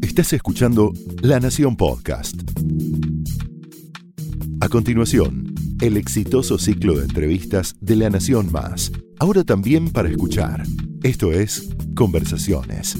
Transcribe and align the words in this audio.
Estás 0.00 0.32
escuchando 0.32 0.92
La 1.22 1.40
Nación 1.40 1.76
Podcast. 1.76 2.40
A 4.60 4.68
continuación, 4.68 5.52
el 5.80 5.96
exitoso 5.96 6.56
ciclo 6.56 6.96
de 6.96 7.04
entrevistas 7.04 7.74
de 7.80 7.96
La 7.96 8.10
Nación 8.10 8.52
Más, 8.52 8.92
ahora 9.18 9.42
también 9.42 9.90
para 9.90 10.08
escuchar. 10.08 10.62
Esto 11.02 11.32
es 11.32 11.68
Conversaciones. 11.96 12.96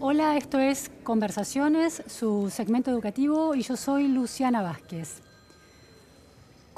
Hola, 0.00 0.38
esto 0.38 0.58
es 0.58 0.90
Conversaciones, 1.04 2.02
su 2.06 2.50
segmento 2.50 2.90
educativo, 2.90 3.54
y 3.54 3.62
yo 3.62 3.76
soy 3.76 4.08
Luciana 4.08 4.62
Vázquez. 4.62 5.20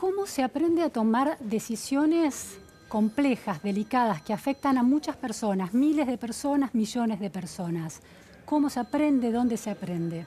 ¿Cómo 0.03 0.27
se 0.27 0.43
aprende 0.43 0.83
a 0.83 0.91
tomar 0.91 1.39
decisiones 1.39 2.59
complejas, 2.89 3.63
delicadas, 3.63 4.21
que 4.21 4.33
afectan 4.33 4.77
a 4.77 4.83
muchas 4.83 5.15
personas, 5.15 5.75
miles 5.75 6.09
de 6.09 6.19
personas, 6.19 6.75
millones 6.75 7.21
de 7.21 7.31
personas? 7.31 8.01
¿Cómo 8.45 8.69
se 8.69 8.81
aprende? 8.81 9.31
¿Dónde 9.31 9.57
se 9.57 9.71
aprende? 9.71 10.27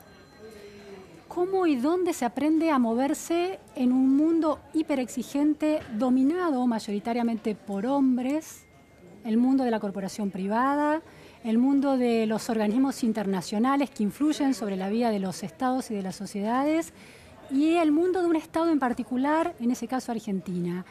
¿Cómo 1.28 1.68
y 1.68 1.76
dónde 1.76 2.14
se 2.14 2.24
aprende 2.24 2.72
a 2.72 2.80
moverse 2.80 3.60
en 3.76 3.92
un 3.92 4.16
mundo 4.16 4.62
hiperexigente 4.74 5.82
dominado 5.98 6.66
mayoritariamente 6.66 7.54
por 7.54 7.86
hombres, 7.86 8.64
el 9.26 9.36
mundo 9.36 9.66
de 9.66 9.72
la 9.72 9.82
corporación 9.82 10.32
privada, 10.32 11.02
el 11.44 11.58
mundo 11.58 11.98
de 11.98 12.28
los 12.28 12.50
organismos 12.50 13.04
internacionales 13.04 13.90
que 13.90 14.04
influyen 14.04 14.54
sobre 14.54 14.78
la 14.78 14.88
vida 14.88 15.10
de 15.10 15.20
los 15.20 15.44
estados 15.44 15.92
y 15.92 15.96
de 15.96 16.02
las 16.02 16.16
sociedades 16.16 16.94
y 17.52 17.76
el 17.76 17.92
mundo 17.92 18.22
de 18.22 18.28
un 18.28 18.36
Estado 18.36 18.70
en 18.70 18.80
particular, 18.80 19.56
en 19.60 19.72
ese 19.72 19.88
caso 19.88 20.12
Argentina. 20.12 20.86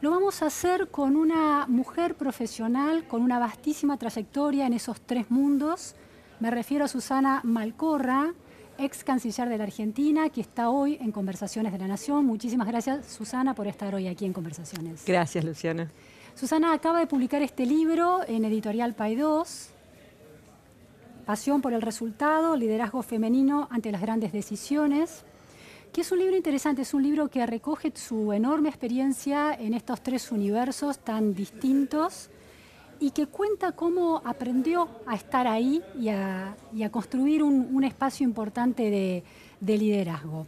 Lo 0.00 0.10
vamos 0.10 0.42
a 0.42 0.46
hacer 0.46 0.88
con 0.88 1.16
una 1.16 1.66
mujer 1.66 2.14
profesional 2.14 3.06
con 3.08 3.22
una 3.22 3.38
vastísima 3.38 3.96
trayectoria 3.96 4.66
en 4.66 4.72
esos 4.72 5.00
tres 5.00 5.30
mundos. 5.30 5.96
Me 6.38 6.50
refiero 6.50 6.84
a 6.84 6.88
Susana 6.88 7.40
Malcorra, 7.42 8.32
ex 8.78 9.02
canciller 9.02 9.48
de 9.48 9.58
la 9.58 9.64
Argentina, 9.64 10.28
que 10.28 10.40
está 10.40 10.70
hoy 10.70 10.98
en 11.00 11.10
Conversaciones 11.10 11.72
de 11.72 11.78
la 11.78 11.88
Nación. 11.88 12.24
Muchísimas 12.26 12.68
gracias, 12.68 13.06
Susana, 13.06 13.54
por 13.54 13.66
estar 13.66 13.92
hoy 13.94 14.06
aquí 14.06 14.24
en 14.24 14.32
Conversaciones. 14.32 15.04
Gracias, 15.04 15.44
Luciana. 15.44 15.90
Susana 16.36 16.72
acaba 16.72 17.00
de 17.00 17.08
publicar 17.08 17.42
este 17.42 17.66
libro 17.66 18.20
en 18.28 18.44
Editorial 18.44 18.96
PAI2, 18.96 19.70
Pasión 21.26 21.60
por 21.60 21.74
el 21.74 21.82
resultado, 21.82 22.56
liderazgo 22.56 23.02
femenino 23.02 23.68
ante 23.70 23.92
las 23.92 24.00
grandes 24.00 24.32
decisiones 24.32 25.24
que 25.92 26.02
es 26.02 26.12
un 26.12 26.18
libro 26.18 26.36
interesante, 26.36 26.82
es 26.82 26.94
un 26.94 27.02
libro 27.02 27.28
que 27.28 27.44
recoge 27.46 27.92
su 27.94 28.32
enorme 28.32 28.68
experiencia 28.68 29.54
en 29.54 29.74
estos 29.74 30.02
tres 30.02 30.30
universos 30.30 30.98
tan 30.98 31.34
distintos 31.34 32.30
y 33.00 33.10
que 33.12 33.26
cuenta 33.26 33.72
cómo 33.72 34.20
aprendió 34.24 34.88
a 35.06 35.14
estar 35.14 35.46
ahí 35.46 35.82
y 35.98 36.08
a, 36.08 36.56
construir 36.90 37.42
un, 37.42 37.84
espacio 37.84 38.24
importante 38.24 38.90
de, 38.90 39.24
de 39.60 39.78
liderazgo. 39.78 40.46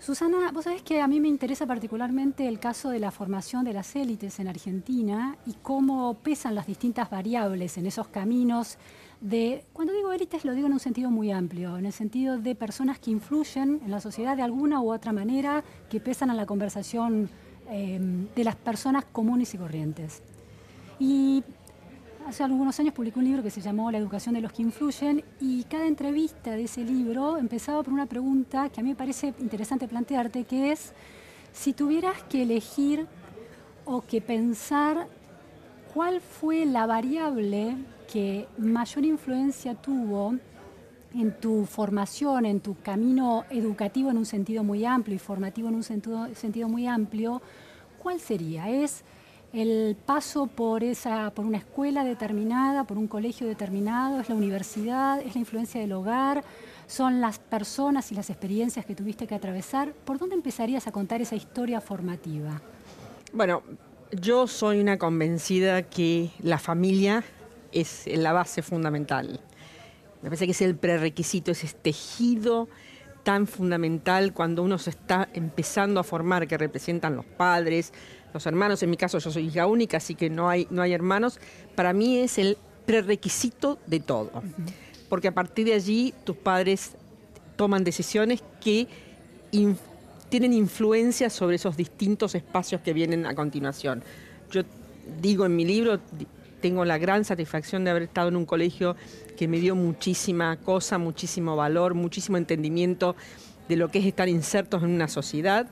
Susana, 0.00 0.50
vos 0.50 0.64
sabés 0.64 0.82
que 0.82 1.00
a 1.00 1.06
mí 1.06 1.20
me 1.20 1.28
interesa 1.28 1.64
particularmente 1.64 2.48
el 2.48 2.58
caso 2.58 2.90
de 2.90 2.98
la 2.98 3.12
formación 3.12 3.64
de 3.64 3.72
las 3.72 3.94
élites 3.94 4.40
en 4.40 4.48
Argentina 4.48 5.36
y 5.46 5.52
cómo 5.62 6.14
pesan 6.14 6.56
las 6.56 6.66
distintas 6.66 7.08
variables 7.08 7.78
en 7.78 7.86
esos 7.86 8.08
caminos 8.08 8.78
cuando 9.72 9.92
digo 9.92 10.12
élites 10.12 10.44
lo 10.44 10.52
digo 10.52 10.66
en 10.66 10.72
un 10.72 10.80
sentido 10.80 11.08
muy 11.10 11.30
amplio, 11.30 11.78
en 11.78 11.86
el 11.86 11.92
sentido 11.92 12.38
de 12.38 12.56
personas 12.56 12.98
que 12.98 13.12
influyen 13.12 13.80
en 13.84 13.90
la 13.90 14.00
sociedad 14.00 14.36
de 14.36 14.42
alguna 14.42 14.80
u 14.80 14.92
otra 14.92 15.12
manera, 15.12 15.62
que 15.88 16.00
pesan 16.00 16.30
en 16.30 16.36
la 16.36 16.46
conversación 16.46 17.30
em, 17.70 18.26
de 18.34 18.44
las 18.44 18.56
personas 18.56 19.04
comunes 19.04 19.54
y 19.54 19.58
corrientes. 19.58 20.22
Y 20.98 21.44
hace 22.26 22.42
algunos 22.42 22.78
años 22.80 22.94
publicó 22.94 23.20
un 23.20 23.26
libro 23.26 23.44
que 23.44 23.50
se 23.50 23.60
llamó 23.60 23.92
La 23.92 23.98
educación 23.98 24.34
de 24.34 24.40
los 24.40 24.52
que 24.52 24.62
influyen 24.62 25.22
y 25.40 25.62
cada 25.64 25.86
entrevista 25.86 26.50
de 26.50 26.64
ese 26.64 26.82
libro 26.82 27.36
empezaba 27.36 27.80
por 27.84 27.92
una 27.92 28.06
pregunta 28.06 28.70
que 28.70 28.80
a 28.80 28.82
mí 28.82 28.88
me 28.88 28.96
parece 28.96 29.34
interesante 29.38 29.86
plantearte, 29.86 30.44
que 30.44 30.72
es 30.72 30.92
si 31.52 31.72
tuvieras 31.72 32.24
que 32.24 32.42
elegir 32.42 33.06
o 33.84 34.00
que 34.00 34.20
pensar 34.20 35.06
cuál 35.94 36.20
fue 36.20 36.64
la 36.64 36.86
variable 36.86 37.76
que 38.12 38.46
mayor 38.58 39.06
influencia 39.06 39.74
tuvo 39.74 40.34
en 41.14 41.32
tu 41.40 41.64
formación, 41.64 42.44
en 42.44 42.60
tu 42.60 42.78
camino 42.82 43.46
educativo 43.48 44.10
en 44.10 44.18
un 44.18 44.26
sentido 44.26 44.62
muy 44.62 44.84
amplio 44.84 45.16
y 45.16 45.18
formativo 45.18 45.68
en 45.68 45.76
un 45.76 45.82
sentido, 45.82 46.68
muy 46.68 46.86
amplio, 46.86 47.40
¿cuál 48.02 48.20
sería? 48.20 48.68
¿Es 48.68 49.02
el 49.54 49.96
paso 50.04 50.46
por, 50.46 50.84
esa, 50.84 51.30
por 51.30 51.46
una 51.46 51.56
escuela 51.56 52.04
determinada, 52.04 52.84
por 52.84 52.98
un 52.98 53.06
colegio 53.06 53.46
determinado? 53.46 54.20
¿Es 54.20 54.28
la 54.28 54.34
universidad? 54.34 55.22
¿Es 55.22 55.34
la 55.34 55.40
influencia 55.40 55.80
del 55.80 55.92
hogar? 55.92 56.44
¿Son 56.86 57.22
las 57.22 57.38
personas 57.38 58.12
y 58.12 58.14
las 58.14 58.28
experiencias 58.28 58.84
que 58.84 58.94
tuviste 58.94 59.26
que 59.26 59.34
atravesar? 59.34 59.94
¿Por 59.94 60.18
dónde 60.18 60.34
empezarías 60.34 60.86
a 60.86 60.92
contar 60.92 61.22
esa 61.22 61.36
historia 61.36 61.80
formativa? 61.80 62.60
Bueno, 63.32 63.62
yo 64.10 64.46
soy 64.46 64.80
una 64.80 64.98
convencida 64.98 65.82
que 65.84 66.30
la 66.42 66.58
familia 66.58 67.24
es 67.72 68.04
la 68.06 68.32
base 68.32 68.62
fundamental. 68.62 69.40
Me 70.22 70.28
parece 70.28 70.46
que 70.46 70.52
es 70.52 70.62
el 70.62 70.76
prerequisito, 70.76 71.50
ese 71.50 71.68
tejido 71.68 72.68
tan 73.22 73.46
fundamental 73.46 74.32
cuando 74.32 74.62
uno 74.62 74.78
se 74.78 74.90
está 74.90 75.28
empezando 75.32 76.00
a 76.00 76.04
formar, 76.04 76.46
que 76.48 76.58
representan 76.58 77.16
los 77.16 77.24
padres, 77.24 77.92
los 78.34 78.46
hermanos. 78.46 78.82
En 78.82 78.90
mi 78.90 78.96
caso 78.96 79.18
yo 79.18 79.30
soy 79.30 79.46
hija 79.46 79.66
única, 79.66 79.96
así 79.96 80.14
que 80.14 80.30
no 80.30 80.48
hay, 80.48 80.66
no 80.70 80.82
hay 80.82 80.92
hermanos. 80.92 81.38
Para 81.74 81.92
mí 81.92 82.18
es 82.18 82.38
el 82.38 82.56
prerequisito 82.86 83.78
de 83.86 84.00
todo. 84.00 84.30
Porque 85.08 85.28
a 85.28 85.32
partir 85.32 85.66
de 85.66 85.74
allí 85.74 86.14
tus 86.24 86.36
padres 86.36 86.92
toman 87.56 87.84
decisiones 87.84 88.42
que 88.60 88.88
tienen 90.28 90.52
influencia 90.52 91.30
sobre 91.30 91.56
esos 91.56 91.76
distintos 91.76 92.34
espacios 92.34 92.80
que 92.80 92.92
vienen 92.92 93.26
a 93.26 93.34
continuación. 93.34 94.02
Yo 94.50 94.62
digo 95.20 95.44
en 95.44 95.54
mi 95.54 95.64
libro, 95.64 96.00
tengo 96.62 96.86
la 96.86 96.96
gran 96.96 97.26
satisfacción 97.26 97.84
de 97.84 97.90
haber 97.90 98.04
estado 98.04 98.28
en 98.28 98.36
un 98.36 98.46
colegio 98.46 98.96
que 99.36 99.48
me 99.48 99.58
dio 99.58 99.74
muchísima 99.74 100.56
cosa, 100.56 100.96
muchísimo 100.96 101.56
valor, 101.56 101.92
muchísimo 101.92 102.38
entendimiento 102.38 103.14
de 103.68 103.76
lo 103.76 103.90
que 103.90 103.98
es 103.98 104.06
estar 104.06 104.30
insertos 104.30 104.82
en 104.82 104.90
una 104.90 105.08
sociedad. 105.08 105.68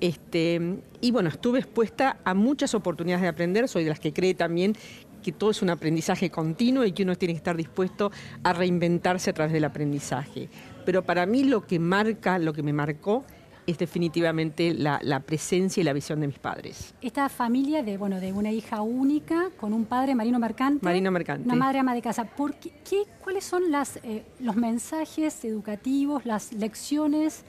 Este, 0.00 0.80
y 1.00 1.12
bueno, 1.12 1.28
estuve 1.28 1.60
expuesta 1.60 2.16
a 2.24 2.34
muchas 2.34 2.74
oportunidades 2.74 3.22
de 3.22 3.28
aprender, 3.28 3.68
soy 3.68 3.84
de 3.84 3.90
las 3.90 4.00
que 4.00 4.12
cree 4.12 4.34
también 4.34 4.74
que 5.22 5.30
todo 5.30 5.52
es 5.52 5.62
un 5.62 5.70
aprendizaje 5.70 6.30
continuo 6.30 6.84
y 6.84 6.90
que 6.90 7.04
uno 7.04 7.14
tiene 7.14 7.34
que 7.34 7.38
estar 7.38 7.56
dispuesto 7.56 8.10
a 8.42 8.52
reinventarse 8.52 9.30
a 9.30 9.32
través 9.32 9.52
del 9.52 9.64
aprendizaje. 9.64 10.48
Pero 10.84 11.04
para 11.04 11.26
mí 11.26 11.44
lo 11.44 11.64
que 11.64 11.78
marca, 11.78 12.40
lo 12.40 12.52
que 12.52 12.64
me 12.64 12.72
marcó, 12.72 13.24
es 13.66 13.78
definitivamente 13.78 14.74
la, 14.74 15.20
presencia 15.20 15.80
y 15.80 15.84
la 15.84 15.92
visión 15.92 16.20
de 16.20 16.26
mis 16.26 16.38
padres. 16.38 16.94
Esta 17.00 17.28
familia 17.28 17.82
de, 17.82 17.96
bueno, 17.96 18.20
de 18.20 18.32
una 18.32 18.50
hija 18.50 18.82
única 18.82 19.50
con 19.58 19.72
un 19.72 19.84
padre 19.84 20.14
marino 20.14 20.38
mercante. 20.38 20.84
Marino 20.84 21.10
mercante. 21.10 21.44
Una 21.44 21.54
madre 21.54 21.78
ama 21.78 21.94
de 21.94 22.02
casa. 22.02 22.24
¿Por 22.24 22.54
qué, 22.54 23.04
¿Cuáles 23.22 23.44
son 23.44 23.70
las, 23.70 23.96
eh, 24.02 24.24
los 24.40 24.56
mensajes 24.56 25.44
educativos, 25.44 26.26
las 26.26 26.52
lecciones 26.52 27.44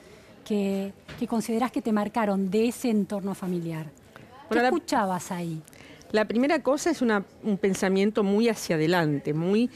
que, 0.46 0.94
que 1.20 1.28
considerás 1.28 1.72
que 1.72 1.82
te 1.82 1.92
marcaron 1.92 2.52
de 2.52 2.68
ese 2.68 2.90
entorno 2.90 3.34
familiar? 3.34 3.88
¿Qué 4.50 4.60
escuchabas 4.60 5.32
ahí? 5.32 5.62
La 6.12 6.26
primera 6.26 6.62
cosa 6.62 6.92
es 6.92 7.02
un 7.02 7.58
pensamiento 7.60 8.24
muy 8.24 8.48
hacia 8.48 8.76
adelante, 8.76 9.34
muy 9.34 9.72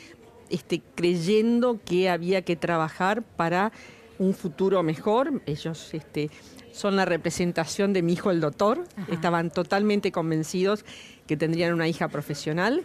este, 0.49 0.81
creyendo 0.95 1.79
que 1.83 2.09
había 2.09 2.43
que 2.43 2.55
trabajar 2.55 3.23
para 3.23 3.71
un 4.19 4.33
futuro 4.33 4.83
mejor. 4.83 5.41
Ellos 5.45 5.93
este, 5.93 6.29
son 6.71 6.95
la 6.95 7.05
representación 7.05 7.93
de 7.93 8.01
mi 8.01 8.13
hijo 8.13 8.31
el 8.31 8.41
doctor. 8.41 8.83
Estaban 9.11 9.51
totalmente 9.51 10.11
convencidos 10.11 10.85
que 11.25 11.37
tendrían 11.37 11.73
una 11.73 11.87
hija 11.87 12.07
profesional. 12.07 12.83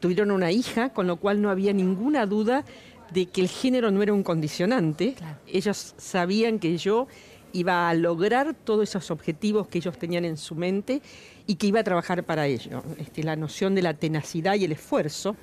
Tuvieron 0.00 0.30
una 0.30 0.50
hija, 0.50 0.90
con 0.90 1.06
lo 1.06 1.16
cual 1.16 1.42
no 1.42 1.50
había 1.50 1.72
ninguna 1.72 2.26
duda 2.26 2.64
de 3.12 3.26
que 3.26 3.40
el 3.40 3.48
género 3.48 3.90
no 3.90 4.02
era 4.02 4.12
un 4.12 4.22
condicionante. 4.22 5.14
Ellos 5.46 5.94
sabían 5.98 6.58
que 6.58 6.76
yo 6.78 7.06
iba 7.52 7.88
a 7.88 7.94
lograr 7.94 8.54
todos 8.54 8.88
esos 8.88 9.10
objetivos 9.10 9.68
que 9.68 9.78
ellos 9.78 9.98
tenían 9.98 10.24
en 10.24 10.36
su 10.36 10.54
mente 10.54 11.02
y 11.46 11.56
que 11.56 11.66
iba 11.66 11.80
a 11.80 11.84
trabajar 11.84 12.24
para 12.24 12.46
ello. 12.46 12.82
Este, 12.98 13.22
la 13.22 13.36
noción 13.36 13.74
de 13.74 13.82
la 13.82 13.94
tenacidad 13.94 14.54
y 14.54 14.64
el 14.64 14.72
esfuerzo. 14.72 15.36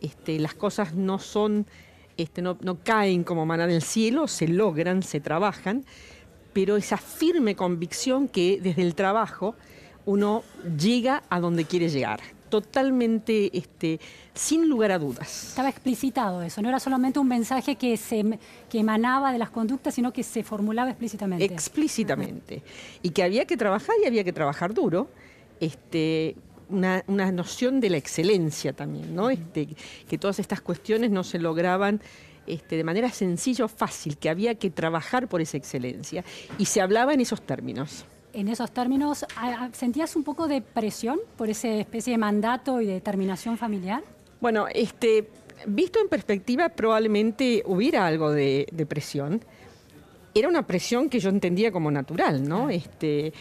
Este, 0.00 0.38
las 0.38 0.54
cosas 0.54 0.94
no 0.94 1.18
son 1.18 1.66
este, 2.16 2.42
no, 2.42 2.56
caen 2.82 3.24
como 3.24 3.46
maná 3.46 3.66
del 3.66 3.82
cielo, 3.82 4.28
se 4.28 4.48
logran, 4.48 5.02
se 5.02 5.20
trabajan, 5.20 5.84
pero 6.52 6.76
esa 6.76 6.96
firme 6.96 7.54
convicción 7.54 8.28
que 8.28 8.60
desde 8.62 8.82
el 8.82 8.94
trabajo 8.94 9.54
uno 10.06 10.42
llega 10.78 11.22
a 11.28 11.40
donde 11.40 11.64
quiere 11.64 11.88
llegar. 11.88 12.20
totalmente 12.48 13.50
este, 13.58 13.98
sin 14.32 14.68
lugar 14.68 14.92
a 14.92 15.00
dudas. 15.00 15.48
Estaba 15.48 15.68
explicitado 15.68 16.42
eso, 16.42 16.62
no 16.62 16.68
era 16.68 16.78
solamente 16.78 17.18
un 17.18 17.26
mensaje 17.26 17.74
que, 17.74 17.96
se, 17.96 18.38
que 18.70 18.78
emanaba 18.78 19.32
de 19.32 19.38
las 19.38 19.50
conductas, 19.50 19.94
sino 19.94 20.12
que 20.12 20.22
se 20.22 20.44
formulaba 20.44 20.90
explícitamente. 20.90 21.44
Explícitamente. 21.44 22.62
Y 23.02 23.10
que 23.10 23.24
había 23.24 23.46
que 23.46 23.56
trabajar 23.56 23.96
y 24.00 24.06
había 24.06 24.22
que 24.22 24.32
trabajar 24.32 24.72
duro. 24.72 25.08
Este, 25.58 26.36
una, 26.68 27.02
noción 27.06 27.80
de 27.80 27.90
la 27.90 27.96
excelencia 27.96 28.72
también, 28.72 29.14
¿no? 29.14 29.30
Este, 29.30 29.68
que 30.08 30.18
todas 30.18 30.38
estas 30.38 30.60
cuestiones 30.60 31.10
no 31.10 31.24
se 31.24 31.38
lograban 31.38 32.00
este, 32.46 32.76
de 32.76 32.84
manera 32.84 33.10
sencilla 33.10 33.64
o 33.64 33.68
fácil, 33.68 34.16
que 34.18 34.28
había 34.28 34.54
que 34.54 34.70
trabajar 34.70 35.28
por 35.28 35.40
esa 35.40 35.56
excelencia. 35.56 36.24
Y 36.58 36.66
se 36.66 36.80
hablaba 36.80 37.12
en 37.14 37.20
esos 37.20 37.42
términos. 37.42 38.04
En 38.32 38.48
esos 38.48 38.70
términos, 38.70 39.24
¿sentías 39.72 40.14
un 40.14 40.22
poco 40.22 40.46
de 40.46 40.60
presión 40.60 41.18
por 41.36 41.48
esa 41.48 41.68
especie 41.68 42.12
de 42.12 42.18
mandato 42.18 42.80
y 42.80 42.86
determinación 42.86 43.56
familiar? 43.56 44.02
Bueno, 44.40 44.66
este, 44.72 45.30
visto 45.66 45.98
en 46.00 46.08
perspectiva, 46.08 46.68
probablemente 46.68 47.62
hubiera 47.66 48.06
algo 48.06 48.30
de, 48.30 48.66
presión. 48.88 49.40
Era 50.34 50.48
una 50.48 50.66
presión 50.66 51.08
que 51.08 51.18
yo 51.18 51.30
entendía 51.30 51.72
como 51.72 51.90
natural, 51.90 52.46
¿no? 52.46 52.68
Este, 52.68 53.32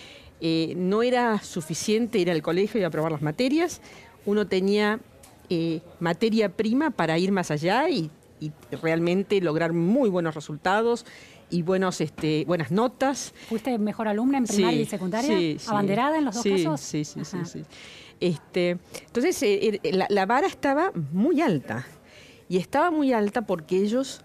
eh, 0.42 0.74
no 0.76 1.04
era 1.04 1.42
suficiente 1.42 2.20
ir 2.20 2.30
al 2.32 2.42
colegio 2.42 2.80
y 2.80 2.84
aprobar 2.84 3.12
las 3.12 3.22
materias. 3.22 3.82
Uno 4.26 4.48
tenía 4.48 5.00
eh, 5.50 5.82
materia 6.00 6.50
prima 6.50 6.92
para 6.92 7.18
ir 7.18 7.32
más 7.32 7.52
allá 7.52 7.90
y 7.90 8.10
y 8.40 8.52
realmente 8.82 9.40
lograr 9.42 9.74
muy 9.74 10.10
buenos 10.10 10.36
resultados 10.36 11.06
y 11.50 11.62
buenos, 11.62 12.02
este, 12.02 12.44
buenas 12.46 12.72
notas. 12.72 13.34
¿Fuiste 13.48 13.78
mejor 13.78 14.08
alumna 14.08 14.38
en 14.40 14.46
primaria 14.46 14.82
y 14.82 14.86
secundaria? 14.86 15.38
Sí, 15.38 15.58
¿Abanderada 15.68 16.18
en 16.18 16.26
los 16.26 16.36
dos 16.36 16.44
casos? 16.44 16.82
Sí, 16.82 17.06
sí, 17.06 17.24
sí, 17.24 17.38
sí. 17.46 17.64
Este, 18.20 18.78
entonces, 19.08 19.42
eh, 19.44 19.80
eh, 19.84 20.06
la, 20.10 20.26
vara 20.26 20.48
estaba 20.48 20.92
muy 21.12 21.42
alta. 21.42 21.86
Y 22.48 22.58
estaba 22.58 22.92
muy 22.92 23.12
alta 23.14 23.44
porque 23.44 23.78
ellos 23.78 24.22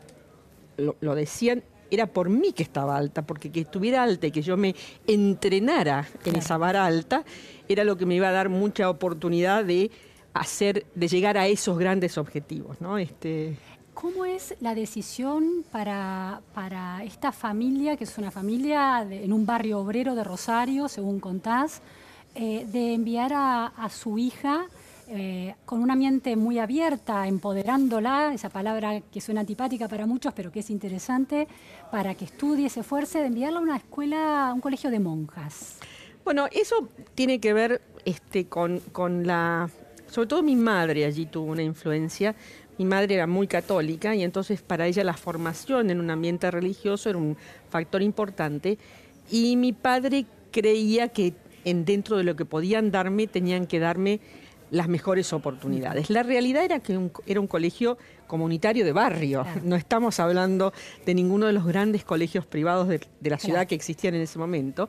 lo, 0.77 1.15
decían, 1.15 1.63
era 1.91 2.07
por 2.07 2.29
mí 2.29 2.53
que 2.53 2.63
estaba 2.63 2.97
alta, 2.97 3.23
porque 3.23 3.51
que 3.51 3.61
estuviera 3.61 4.03
alta 4.03 4.27
y 4.27 4.31
que 4.31 4.43
yo 4.43 4.57
me 4.57 4.75
entrenara 5.07 6.09
en 6.25 6.37
esa 6.37 6.57
vara 6.57 6.87
alta, 6.87 7.25
era 7.69 7.85
lo 7.85 7.97
que 7.97 8.07
me 8.07 8.15
iba 8.15 8.29
a 8.29 8.33
dar 8.33 8.49
mucha 8.49 8.89
oportunidad 8.91 9.65
de 9.65 9.91
hacer, 10.35 10.87
de 10.95 11.09
llegar 11.09 11.39
a 11.39 11.47
esos 11.47 11.79
grandes 11.79 12.19
objetivos, 12.19 12.81
¿no? 12.81 12.99
Este, 12.99 13.57
¿Cómo 13.95 14.25
es 14.25 14.55
la 14.61 14.75
decisión 14.75 15.65
para, 15.71 16.41
para, 16.55 17.05
esta 17.05 17.33
familia, 17.33 17.97
que 17.97 18.05
es 18.05 18.17
una 18.17 18.31
familia 18.31 19.03
en 19.03 19.33
un 19.33 19.45
barrio 19.45 19.79
obrero 19.79 20.15
de 20.15 20.25
Rosario, 20.25 20.89
según 20.89 21.21
contás, 21.21 21.83
eh, 22.35 22.65
de 22.71 22.95
enviar 22.95 23.33
a, 23.35 23.89
su 23.91 24.17
hija 24.17 24.67
eh, 25.11 25.55
con 25.65 25.83
una 25.83 25.97
mente 25.97 26.37
muy 26.37 26.59
abierta, 26.59 27.27
empoderándola, 27.27 28.33
esa 28.33 28.49
palabra 28.49 29.01
que 29.01 29.21
suena 29.21 29.41
antipática 29.41 29.89
para 29.89 30.07
muchos, 30.07 30.33
pero 30.33 30.53
que 30.53 30.61
es 30.61 30.71
interesante, 30.71 31.49
para 31.91 32.15
que 32.15 32.25
estudie, 32.25 32.69
se 32.71 32.81
esfuerce, 32.81 33.19
de 33.19 33.27
enviarla 33.27 33.59
a 33.59 33.63
una 33.63 33.77
escuela, 33.77 34.49
a 34.49 34.55
un 34.55 34.61
colegio 34.61 34.91
de 34.91 35.01
monjas? 35.01 35.79
Bueno, 36.25 36.47
eso 36.53 36.89
tiene 37.15 37.41
que 37.41 37.53
ver 37.53 37.83
este, 38.05 38.47
con, 38.47 38.79
con 38.93 39.27
la... 39.27 39.69
Sobre 40.09 40.29
todo 40.29 40.43
mi 40.43 40.57
madre 40.57 41.05
allí 41.05 41.27
tuvo 41.27 41.53
una 41.53 41.63
influencia 41.63 42.35
mi 42.81 42.87
madre 42.87 43.17
era 43.17 43.27
muy 43.27 43.47
católica 43.47 44.15
y 44.15 44.23
entonces 44.23 44.63
para 44.63 44.87
ella 44.87 45.05
la 45.05 45.13
formación 45.13 45.91
en 45.91 46.01
un 46.01 46.09
ambiente 46.09 46.51
religioso 46.51 47.11
era 47.11 47.19
un 47.19 47.37
factor 47.69 48.01
importante 48.01 48.79
y 49.31 49.55
mi 49.57 49.75
padre 49.75 50.25
creía 50.51 51.09
que 51.09 51.35
en 51.67 51.85
dentro 51.85 52.17
de 52.17 52.25
lo 52.25 52.37
que 52.37 52.47
podían 52.47 52.91
darme 52.91 53.27
tenían 53.27 53.67
que 53.67 53.81
darme 53.81 54.21
las 54.71 54.89
mejores 54.89 55.33
oportunidades. 55.33 56.11
La 56.11 56.23
realidad 56.23 56.65
era 56.65 56.81
que 56.81 56.99
era 57.27 57.41
un 57.41 57.47
colegio 57.47 57.99
comunitario 58.27 58.85
de 58.85 58.93
barrio, 58.93 59.45
no 59.65 59.77
estamos 59.77 60.21
hablando 60.21 60.73
de 61.05 61.15
ninguno 61.15 61.47
de 61.47 61.53
los 61.53 61.67
grandes 61.67 62.05
colegios 62.05 62.47
privados 62.47 62.89
de, 62.89 63.01
la 63.23 63.39
ciudad 63.39 63.67
que 63.67 63.75
existían 63.75 64.15
en 64.15 64.23
ese 64.23 64.39
momento, 64.39 64.89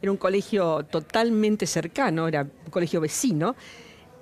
era 0.00 0.10
un 0.10 0.18
colegio 0.18 0.84
totalmente 0.84 1.66
cercano, 1.66 2.28
era 2.28 2.42
un 2.42 2.70
colegio 2.70 3.00
vecino, 3.00 3.56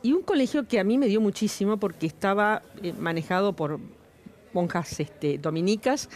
y 0.02 0.12
un 0.12 0.22
colegio 0.22 0.66
que 0.66 0.78
a 0.80 0.84
mí 0.84 0.98
me 0.98 1.06
dio 1.06 1.20
muchísimo 1.20 1.78
porque 1.78 2.06
estaba 2.06 2.62
eh, 2.82 2.92
manejado 2.92 3.54
por 3.54 3.78
monjas 4.52 4.98
este, 5.00 5.38
dominicas 5.38 6.08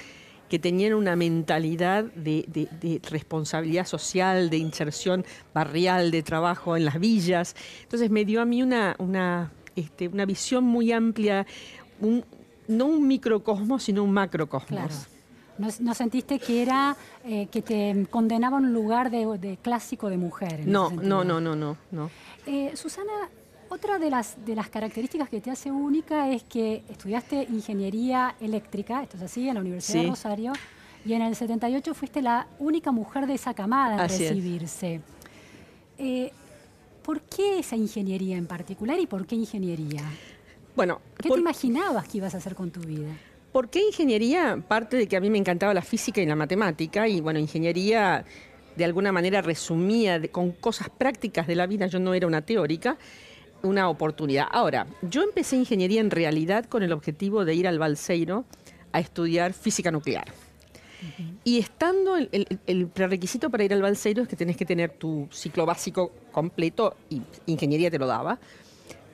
que 0.48 0.58
tenían 0.58 0.94
una 0.94 1.16
mentalidad 1.16 2.04
de, 2.04 3.00
responsabilidad 3.10 3.86
social, 3.86 4.50
de 4.50 4.58
inserción 4.58 5.24
barrial, 5.52 6.10
de 6.10 6.22
trabajo 6.22 6.76
en 6.76 6.84
las 6.84 6.98
villas. 6.98 7.56
Entonces 7.82 8.10
me 8.10 8.24
dio 8.24 8.40
a 8.40 8.44
mí 8.44 8.62
una, 8.62 8.94
una, 8.98 9.52
este, 9.76 10.08
una 10.08 10.26
visión 10.26 10.64
muy 10.64 10.92
amplia, 10.92 11.46
no 12.68 12.86
un 12.86 13.06
microcosmos, 13.08 13.82
sino 13.82 14.04
un 14.04 14.12
macrocosmos. 14.12 15.08
No, 15.56 15.94
sentiste 15.94 16.40
que 16.40 16.62
era 16.62 16.96
eh, 17.24 17.46
que 17.46 17.62
te 17.62 18.06
condenaba 18.10 18.56
a 18.56 18.60
un 18.60 18.72
lugar 18.72 19.10
de, 19.10 19.58
clásico 19.62 20.10
de 20.10 20.16
mujer? 20.16 20.66
No, 20.66 20.90
no, 20.90 21.22
no, 21.22 21.40
no, 21.40 21.54
no, 21.54 21.76
no. 21.92 22.10
Eh, 22.46 22.72
Susana, 22.74 23.12
otra 23.68 23.98
de 23.98 24.10
las, 24.10 24.44
de 24.44 24.54
las 24.54 24.68
características 24.68 25.28
que 25.28 25.40
te 25.40 25.50
hace 25.50 25.70
única 25.70 26.30
es 26.30 26.42
que 26.44 26.82
estudiaste 26.88 27.46
ingeniería 27.50 28.34
eléctrica, 28.40 29.02
esto 29.02 29.16
es 29.16 29.22
así, 29.24 29.48
en 29.48 29.54
la 29.54 29.60
Universidad 29.60 30.02
de 30.02 30.08
Rosario, 30.08 30.52
y 31.04 31.12
en 31.12 31.22
el 31.22 31.36
78 31.36 31.94
fuiste 31.94 32.22
la 32.22 32.46
única 32.58 32.90
mujer 32.90 33.26
de 33.26 33.34
esa 33.34 33.54
camada 33.54 34.02
en 34.02 34.08
recibirse. 34.08 35.00
Eh, 35.98 36.32
¿Por 37.02 37.20
qué 37.20 37.58
esa 37.58 37.76
ingeniería 37.76 38.36
en 38.36 38.46
particular 38.46 38.98
y 38.98 39.06
por 39.06 39.26
qué 39.26 39.34
ingeniería? 39.34 40.02
Bueno, 40.74 41.00
¿qué 41.18 41.28
te 41.28 41.38
imaginabas 41.38 42.08
que 42.08 42.18
ibas 42.18 42.34
a 42.34 42.38
hacer 42.38 42.54
con 42.54 42.70
tu 42.70 42.80
vida? 42.80 43.10
¿Por 43.52 43.68
qué 43.68 43.86
ingeniería? 43.86 44.62
Parte 44.66 44.96
de 44.96 45.06
que 45.06 45.16
a 45.16 45.20
mí 45.20 45.30
me 45.30 45.38
encantaba 45.38 45.74
la 45.74 45.82
física 45.82 46.20
y 46.20 46.26
la 46.26 46.34
matemática, 46.34 47.06
y 47.06 47.20
bueno, 47.20 47.38
ingeniería 47.38 48.24
de 48.74 48.84
alguna 48.84 49.12
manera 49.12 49.42
resumía 49.42 50.20
con 50.28 50.52
cosas 50.52 50.88
prácticas 50.90 51.46
de 51.46 51.54
la 51.54 51.66
vida, 51.66 51.86
yo 51.86 51.98
no 52.00 52.14
era 52.14 52.26
una 52.26 52.42
teórica, 52.42 52.96
una 53.64 53.88
oportunidad. 53.88 54.46
Ahora, 54.50 54.86
yo 55.02 55.22
empecé 55.22 55.56
ingeniería 55.56 56.00
en 56.00 56.10
realidad 56.10 56.66
con 56.66 56.82
el 56.82 56.92
objetivo 56.92 57.44
de 57.44 57.54
ir 57.54 57.66
al 57.66 57.78
Balseiro 57.78 58.44
a 58.92 59.00
estudiar 59.00 59.52
física 59.52 59.90
nuclear. 59.90 60.26
Y 61.42 61.58
estando, 61.58 62.16
el, 62.16 62.58
el, 62.66 62.86
prerequisito 62.86 63.50
para 63.50 63.64
ir 63.64 63.74
al 63.74 63.82
Balseiro 63.82 64.22
es 64.22 64.28
que 64.28 64.36
tenés 64.36 64.56
que 64.56 64.64
tener 64.64 64.90
tu 64.90 65.28
ciclo 65.30 65.66
básico 65.66 66.12
completo, 66.32 66.96
y 67.10 67.20
ingeniería 67.46 67.90
te 67.90 67.98
lo 67.98 68.06
daba. 68.06 68.38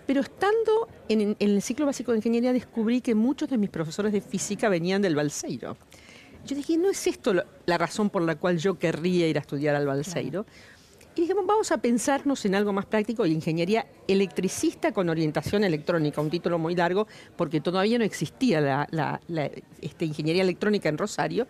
Pero 0.07 0.21
estando 0.21 0.89
en, 1.09 1.37
el 1.39 1.63
ciclo 1.63 1.87
básico 1.87 2.13
de 2.13 2.19
ingeniería 2.19 2.53
descubrí 2.53 3.01
que 3.01 3.15
muchos 3.15 3.49
de 3.49 3.59
mis 3.59 3.71
profesores 3.71 4.13
de 4.13 4.21
física 4.21 4.69
venían 4.69 5.03
del 5.03 5.17
Balseiro. 5.17 5.77
Yo 6.47 6.57
dije, 6.57 6.77
no 6.77 6.91
es 6.91 7.07
esto 7.07 7.33
la 7.67 7.79
razón 7.79 8.11
por 8.11 8.23
la 8.23 8.37
cual 8.37 8.59
yo 8.59 8.79
querría 8.79 9.29
ir 9.29 9.37
a 9.37 9.41
estudiar 9.41 9.75
al 9.75 9.87
Balseiro. 9.87 10.47
Y 11.21 11.25
dijimos, 11.25 11.45
vamos 11.45 11.71
a 11.71 11.77
pensarnos 11.77 12.47
en 12.47 12.55
algo 12.55 12.73
más 12.73 12.87
práctico, 12.87 13.27
ingeniería 13.27 13.85
electricista 14.09 14.93
con 14.93 15.11
orientación 15.11 15.65
electrónica, 15.65 16.19
un 16.23 16.31
título 16.31 16.59
muy 16.59 16.75
largo, 16.75 17.07
porque 17.37 17.61
todavía 17.61 17.99
no 17.99 18.05
existía 18.05 18.89
la, 18.91 19.21
este, 19.83 20.07
ingeniería 20.07 20.41
electrónica 20.41 20.89
en 20.89 20.97
Rosario. 20.97 21.47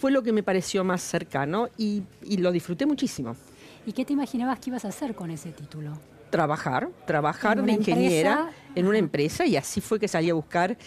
Fue 0.00 0.12
lo 0.12 0.22
que 0.22 0.32
me 0.32 0.42
pareció 0.42 0.82
más 0.82 1.02
cercano 1.02 1.68
y, 1.76 2.04
lo 2.38 2.50
disfruté 2.52 2.86
muchísimo. 2.86 3.36
¿Y 3.84 3.92
qué 3.92 4.06
te 4.06 4.14
imaginabas 4.14 4.58
que 4.60 4.70
ibas 4.70 4.86
a 4.86 4.88
hacer 4.88 5.14
con 5.14 5.30
ese 5.30 5.52
título? 5.52 5.92
Trabajar, 6.30 6.88
trabajar 7.06 7.62
de 7.62 7.70
ingeniera 7.70 8.50
en 8.74 8.86
una 8.86 8.96
empresa 8.96 9.44
y 9.44 9.58
así 9.58 9.82
fue 9.82 10.00
que 10.00 10.08
salí 10.08 10.30
a 10.30 10.34
buscar 10.34 10.78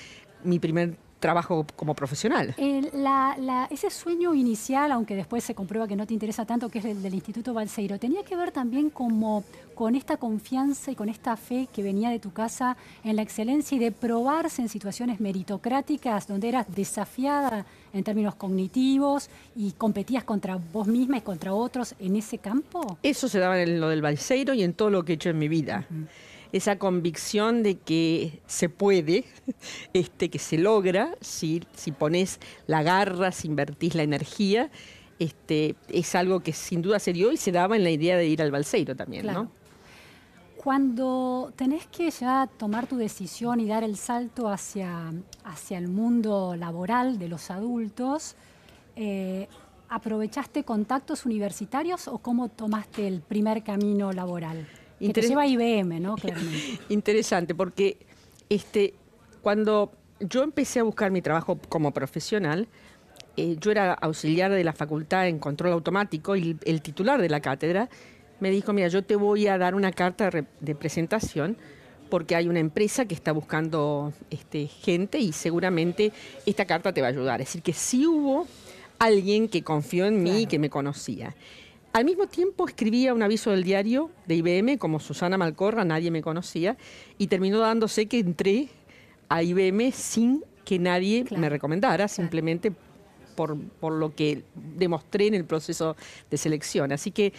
mi 0.43 0.57
primer 0.57 0.97
trabajo 1.25 1.65
como 1.75 1.95
profesional. 1.95 2.53
ese 3.71 3.89
sueño 3.89 4.35
inicial, 4.35 4.91
aunque 4.91 5.15
después 5.15 5.43
se 5.43 5.55
comprueba 5.55 5.87
que 5.87 5.95
no 5.95 6.05
te 6.05 6.13
interesa 6.13 6.45
tanto, 6.45 6.69
que 6.69 6.77
es 6.77 6.85
el 6.85 7.01
del 7.01 7.15
Instituto 7.15 7.51
Balseiro, 7.51 7.97
tenía 7.97 8.23
que 8.23 8.35
ver 8.35 8.51
también 8.51 8.91
como 8.91 9.43
con 9.73 9.95
esta 9.95 10.17
confianza 10.17 10.91
y 10.91 10.95
con 10.95 11.09
esta 11.09 11.35
fe 11.35 11.67
que 11.73 11.81
venía 11.81 12.11
de 12.11 12.19
tu 12.19 12.31
casa 12.31 12.77
en 13.03 13.15
la 13.15 13.23
excelencia 13.23 13.75
y 13.75 13.79
de 13.79 13.91
probarse 13.91 14.61
en 14.61 14.69
situaciones 14.69 15.19
meritocráticas 15.19 16.27
donde 16.27 16.49
eras 16.49 16.67
desafiada 16.75 17.65
en 17.91 18.03
términos 18.03 18.35
cognitivos 18.35 19.29
y 19.55 19.71
competías 19.71 20.23
contra 20.23 20.59
vos 20.71 20.85
misma 20.85 21.17
y 21.17 21.21
contra 21.21 21.55
otros 21.55 21.95
en 21.99 22.17
ese 22.17 22.37
campo? 22.37 22.99
Eso 23.01 23.27
se 23.27 23.39
daba 23.39 23.59
en 23.59 23.81
lo 23.81 23.89
del 23.89 24.03
Balseiro 24.03 24.53
y 24.53 24.61
en 24.61 24.73
todo 24.73 24.91
lo 24.91 25.03
que 25.03 25.13
he 25.13 25.15
hecho 25.15 25.31
en 25.31 25.39
mi 25.39 25.47
vida 25.47 25.87
esa 26.55 26.79
convicción 26.79 27.63
de 27.63 27.75
que 27.75 28.39
se 28.47 28.69
puede, 28.69 29.25
este, 29.93 30.29
que 30.29 30.39
se 30.39 30.57
logra, 30.57 31.13
si, 31.19 31.61
si 31.75 31.91
pones 31.91 32.39
la 32.65 32.81
garra, 32.81 33.33
si 33.33 33.49
invertís 33.49 33.93
la 33.93 34.03
energía, 34.03 34.71
este, 35.19 35.75
es 35.89 36.15
algo 36.15 36.39
que 36.39 36.53
sin 36.53 36.81
duda 36.81 36.99
se 36.99 37.11
dio 37.11 37.33
y 37.33 37.37
se 37.37 37.51
daba 37.51 37.75
en 37.75 37.83
la 37.83 37.89
idea 37.89 38.15
de 38.15 38.27
ir 38.27 38.41
al 38.41 38.51
Balseiro 38.51 38.95
también, 38.95 39.25
¿no? 39.27 39.51
Cuando 40.55 41.51
tenés 41.57 41.87
que 41.87 42.09
ya 42.09 42.49
tomar 42.57 42.87
tu 42.87 42.95
decisión 42.95 43.59
y 43.59 43.67
dar 43.67 43.83
el 43.83 43.97
salto 43.97 44.47
hacia, 44.47 45.11
hacia 45.43 45.77
el 45.77 45.89
mundo 45.89 46.55
laboral 46.55 47.19
de 47.19 47.27
los 47.27 47.51
adultos, 47.51 48.35
eh, 48.95 49.49
¿aprovechaste 49.89 50.63
contactos 50.63 51.25
universitarios 51.25 52.07
o 52.07 52.17
cómo 52.19 52.47
tomaste 52.47 53.07
el 53.07 53.19
primer 53.19 53.61
camino 53.61 54.13
laboral? 54.13 54.65
Que 55.07 55.21
te 55.21 55.27
lleva 55.27 55.43
a 55.43 55.47
IBM, 55.47 55.99
¿no? 55.99 56.15
Interesante, 56.89 57.55
porque 57.55 57.97
este, 58.49 58.93
cuando 59.41 59.91
yo 60.19 60.43
empecé 60.43 60.79
a 60.79 60.83
buscar 60.83 61.11
mi 61.11 61.21
trabajo 61.21 61.59
como 61.69 61.91
profesional, 61.91 62.67
eh, 63.37 63.57
yo 63.59 63.71
era 63.71 63.93
auxiliar 63.93 64.51
de 64.51 64.63
la 64.63 64.73
facultad 64.73 65.27
en 65.27 65.39
control 65.39 65.73
automático 65.73 66.35
y 66.35 66.57
el, 66.63 66.81
titular 66.81 67.21
de 67.21 67.29
la 67.29 67.41
cátedra 67.41 67.89
me 68.39 68.49
dijo, 68.49 68.71
mira, 68.71 68.87
yo 68.87 69.03
te 69.03 69.15
voy 69.15 69.47
a 69.47 69.57
dar 69.57 69.75
una 69.75 69.91
carta 69.91 70.29
de, 70.29 70.75
presentación 70.75 71.57
porque 72.09 72.35
hay 72.35 72.47
una 72.47 72.59
empresa 72.59 73.05
que 73.05 73.15
está 73.15 73.31
buscando 73.31 74.13
este, 74.29 74.67
gente 74.67 75.19
y 75.19 75.33
seguramente 75.33 76.13
esta 76.45 76.65
carta 76.65 76.93
te 76.93 77.01
va 77.01 77.07
a 77.07 77.09
ayudar. 77.09 77.41
Es 77.41 77.49
decir, 77.49 77.61
que 77.61 77.73
sí 77.73 78.05
hubo 78.07 78.47
alguien 78.99 79.49
que 79.49 79.63
confió 79.63 80.05
en 80.05 80.23
mí 80.23 80.43
y 80.43 80.45
que 80.45 80.59
me 80.59 80.69
conocía. 80.69 81.35
Al 81.95 82.03
mismo 82.03 82.27
tiempo 82.27 82.67
escribía 82.67 83.13
un 83.13 83.23
aviso 83.23 83.51
del 83.51 83.63
diario 83.63 84.11
de 84.25 84.35
IBM 84.35 84.77
como 84.77 84.99
Susana 84.99 85.37
Malcorra, 85.37 85.85
nadie 85.85 86.11
me 86.11 86.21
conocía, 86.21 86.75
y 87.17 87.27
terminó 87.27 87.59
dándose 87.59 88.07
que 88.07 88.19
entré 88.19 88.67
a 89.29 89.41
IBM 89.41 89.93
sin 89.93 90.43
que 90.65 90.77
nadie 90.77 91.23
me 91.37 91.47
recomendara, 91.47 92.09
simplemente 92.09 92.73
por, 93.37 93.57
por, 93.57 93.93
lo 93.93 94.13
que 94.13 94.43
demostré 94.75 95.27
en 95.27 95.35
el 95.35 95.45
proceso 95.45 95.95
de 96.29 96.35
selección. 96.35 96.91
Así 96.91 97.11
que 97.11 97.31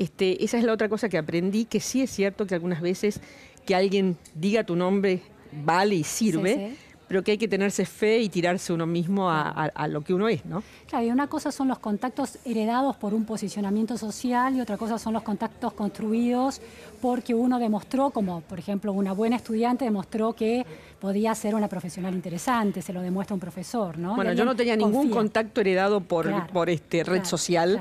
este, 0.00 0.44
esa 0.44 0.58
es 0.58 0.64
la 0.64 0.72
otra 0.72 0.88
cosa 0.88 1.08
que 1.08 1.16
aprendí, 1.16 1.64
que 1.64 1.78
sí 1.78 2.02
es 2.02 2.10
cierto 2.10 2.48
que 2.48 2.56
algunas 2.56 2.80
veces 2.80 3.20
que 3.64 3.76
alguien 3.76 4.16
diga 4.34 4.64
tu 4.64 4.74
nombre 4.74 5.20
vale 5.64 5.94
y 5.94 6.02
sirve 6.02 6.74
pero 7.10 7.24
que 7.24 7.32
hay 7.32 7.38
que 7.38 7.48
tenerse 7.48 7.86
fe 7.86 8.20
y 8.20 8.28
tirarse 8.28 8.72
uno 8.72 8.86
mismo 8.86 9.28
a, 9.28 9.88
lo 9.88 10.00
que 10.02 10.14
uno 10.14 10.28
es, 10.28 10.44
¿no? 10.46 10.62
Claro, 10.86 11.06
y 11.06 11.10
una 11.10 11.26
cosa 11.26 11.50
son 11.50 11.66
los 11.66 11.80
contactos 11.80 12.38
heredados 12.44 12.94
por 12.94 13.14
un 13.14 13.24
posicionamiento 13.24 13.98
social 13.98 14.54
y 14.54 14.60
otra 14.60 14.76
cosa 14.76 14.96
son 14.96 15.14
los 15.14 15.24
contactos 15.24 15.72
construidos 15.72 16.60
porque 17.02 17.34
uno 17.34 17.58
demostró, 17.58 18.10
como 18.10 18.42
por 18.42 18.60
ejemplo 18.60 18.92
una 18.92 19.12
buena 19.12 19.34
estudiante 19.34 19.84
demostró 19.84 20.34
que 20.34 20.64
podía 21.00 21.34
ser 21.34 21.56
una 21.56 21.66
profesional 21.66 22.14
interesante, 22.14 22.80
se 22.80 22.92
lo 22.92 23.02
demuestra 23.02 23.34
un 23.34 23.40
profesor, 23.40 23.98
¿no? 23.98 24.14
Bueno, 24.14 24.32
yo 24.32 24.44
no 24.44 24.54
tenía 24.54 24.76
ningún 24.76 25.10
contacto 25.10 25.62
heredado 25.62 26.00
por, 26.02 26.46
por 26.52 26.70
este 26.70 27.02
red 27.02 27.24
social, 27.24 27.80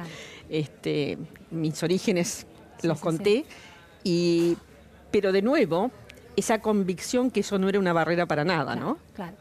este, 0.49 1.19
mis 1.51 1.83
orígenes 1.83 2.47
los 2.81 2.99
conté, 2.99 3.45
y 4.03 4.57
pero 5.11 5.31
de 5.31 5.43
nuevo, 5.43 5.91
esa 6.35 6.61
convicción 6.61 7.31
que 7.31 7.41
eso 7.41 7.57
no 7.57 7.69
era 7.69 7.79
una 7.79 7.93
barrera 7.93 8.25
para 8.25 8.43
nada, 8.43 8.75
¿no? 8.75 8.97
Claro. 9.13 9.35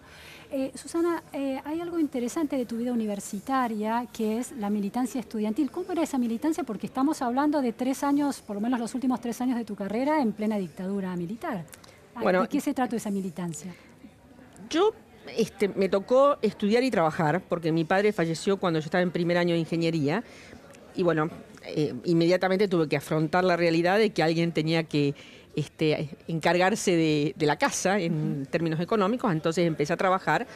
Eh, 0.51 0.73
Susana, 0.75 1.23
eh, 1.35 1.61
hay 1.65 1.81
algo 1.81 1.99
interesante 1.99 2.57
de 2.57 2.65
tu 2.65 2.79
vida 2.79 2.93
universitaria 2.93 4.07
que 4.11 4.39
es 4.39 4.53
la 4.53 4.71
militancia 4.71 5.21
estudiantil. 5.21 5.71
¿Cómo 5.71 5.93
era 5.93 6.03
esa 6.03 6.17
militancia? 6.17 6.65
Porque 6.65 6.87
estamos 6.87 7.21
hablando 7.21 7.61
de 7.61 7.75
tres 7.75 8.03
años, 8.03 8.41
por 8.41 8.57
lo 8.57 8.63
menos 8.63 8.81
los 8.81 8.95
últimos 8.95 9.21
tres 9.21 9.41
años 9.43 9.59
de 9.59 9.67
tu 9.67 9.75
carrera 9.75 10.23
en 10.23 10.33
plena 10.33 10.57
dictadura 10.57 11.15
militar. 11.17 11.65
Bueno, 12.21 12.43
¿De 12.43 12.49
qué 12.49 12.61
se 12.61 12.73
trata 12.73 12.97
esa 12.97 13.11
militancia? 13.11 13.75
Yo 14.71 14.93
este, 15.37 15.69
me 15.69 15.91
tocó 15.91 16.39
estudiar 16.41 16.83
y 16.83 16.91
trabajar 16.91 17.43
porque 17.47 17.71
mi 17.71 17.85
padre 17.85 18.13
falleció 18.15 18.57
cuando 18.57 18.81
yo 18.81 18.87
estaba 18.87 19.03
en 19.03 19.11
primer 19.11 19.37
año 19.37 19.53
de 19.53 19.61
ingeniería 19.61 20.25
y 20.95 21.03
bueno, 21.03 21.29
eh, 21.67 21.95
inmediatamente 22.05 22.69
tuve 22.69 22.89
que 22.89 22.97
afrontar 22.97 23.45
la 23.45 23.57
realidad 23.57 23.99
de 23.99 24.11
que 24.11 24.23
alguien 24.23 24.53
tenía 24.53 24.85
que 24.85 25.15
este, 25.59 26.11
encargarse 26.29 26.95
de, 27.37 27.47
la 27.47 27.57
casa 27.57 27.99
en 27.99 28.47
términos 28.47 28.79
económicos, 28.81 29.33
entonces 29.33 29.67
empecé 29.67 29.93
a 29.93 29.97
trabajar. 29.97 30.47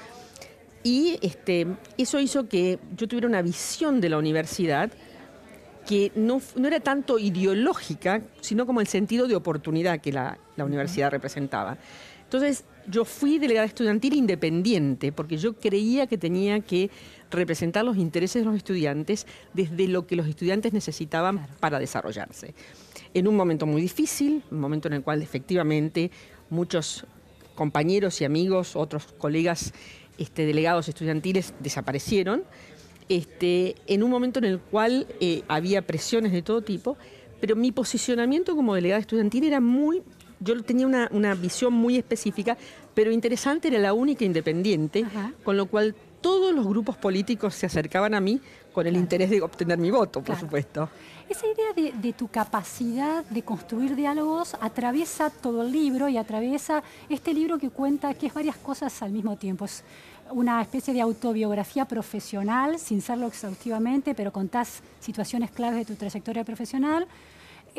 Y 0.84 1.18
este, 1.22 1.66
eso 1.98 2.20
hizo 2.20 2.48
que 2.48 2.78
yo 2.96 3.08
tuviera 3.08 3.26
una 3.26 3.42
visión 3.42 4.00
de 4.00 4.08
la 4.08 4.18
universidad 4.18 4.90
que 5.86 6.12
no, 6.14 6.40
era 6.64 6.78
tanto 6.78 7.18
ideológica, 7.18 8.22
sino 8.40 8.64
como 8.64 8.80
el 8.80 8.86
sentido 8.86 9.26
de 9.26 9.34
oportunidad 9.34 10.00
que 10.00 10.12
la, 10.12 10.38
universidad 10.56 11.10
representaba. 11.10 11.76
Entonces, 12.22 12.64
yo 12.86 13.04
fui 13.04 13.38
delegada 13.40 13.66
estudiantil 13.66 14.14
independiente, 14.14 15.10
porque 15.10 15.36
yo 15.36 15.54
creía 15.54 16.06
que 16.06 16.16
tenía 16.16 16.60
que 16.60 16.90
representar 17.30 17.84
los 17.84 17.96
intereses 17.96 18.42
de 18.42 18.46
los 18.46 18.56
estudiantes 18.56 19.26
desde 19.52 19.88
lo 19.88 20.06
que 20.06 20.14
los 20.14 20.28
estudiantes 20.28 20.72
necesitaban 20.72 21.48
para 21.58 21.80
desarrollarse 21.80 22.54
en 23.14 23.28
un 23.28 23.36
momento 23.36 23.66
muy 23.66 23.82
difícil, 23.82 24.42
un 24.50 24.60
momento 24.60 24.88
en 24.88 24.94
el 24.94 25.02
cual 25.02 25.22
efectivamente 25.22 26.10
muchos 26.50 27.06
compañeros 27.54 28.20
y 28.20 28.24
amigos, 28.24 28.76
otros 28.76 29.06
colegas 29.18 29.72
este, 30.18 30.46
delegados 30.46 30.88
estudiantiles 30.88 31.54
desaparecieron, 31.60 32.44
este, 33.08 33.74
en 33.86 34.02
un 34.02 34.10
momento 34.10 34.38
en 34.38 34.46
el 34.46 34.58
cual 34.58 35.06
eh, 35.20 35.42
había 35.48 35.82
presiones 35.82 36.32
de 36.32 36.42
todo 36.42 36.62
tipo, 36.62 36.96
pero 37.40 37.56
mi 37.56 37.72
posicionamiento 37.72 38.54
como 38.54 38.74
delegada 38.74 39.00
estudiantil 39.00 39.44
era 39.44 39.60
muy, 39.60 40.02
yo 40.40 40.60
tenía 40.62 40.86
una, 40.86 41.34
visión 41.34 41.72
muy 41.72 41.96
específica, 41.96 42.56
pero 42.94 43.10
interesante, 43.10 43.68
era 43.68 43.78
la 43.78 43.92
única 43.92 44.24
independiente, 44.24 45.04
con 45.42 45.56
lo 45.56 45.66
cual 45.66 45.94
todos 46.22 46.54
los 46.54 46.66
grupos 46.66 46.96
políticos 46.96 47.54
se 47.54 47.66
acercaban 47.66 48.14
a 48.14 48.20
mí 48.20 48.40
con 48.72 48.86
el 48.86 48.96
interés 48.96 49.28
de 49.28 49.42
obtener 49.42 49.78
mi 49.78 49.90
voto, 49.90 50.22
por 50.22 50.38
supuesto. 50.38 50.88
Esa 51.28 51.46
idea 51.46 51.92
de, 51.92 52.12
tu 52.12 52.28
capacidad 52.28 53.24
de 53.24 53.42
construir 53.42 53.96
diálogos 53.96 54.56
atraviesa 54.60 55.30
todo 55.30 55.62
el 55.62 55.72
libro 55.72 56.08
y 56.08 56.16
atraviesa 56.16 56.82
este 57.08 57.34
libro 57.34 57.58
que 57.58 57.70
cuenta 57.70 58.14
que 58.14 58.26
es 58.26 58.34
varias 58.34 58.56
cosas 58.56 59.02
al 59.02 59.12
mismo 59.12 59.36
tiempo. 59.36 59.64
Es 59.64 59.82
una 60.30 60.60
especie 60.62 60.94
de 60.94 61.00
autobiografía 61.00 61.84
profesional, 61.84 62.78
sin 62.78 63.00
serlo 63.00 63.26
exhaustivamente, 63.26 64.14
pero 64.14 64.32
contás 64.32 64.82
situaciones 65.00 65.50
claves 65.50 65.80
de 65.80 65.84
tu 65.84 65.94
trayectoria 65.94 66.44
profesional. 66.44 67.06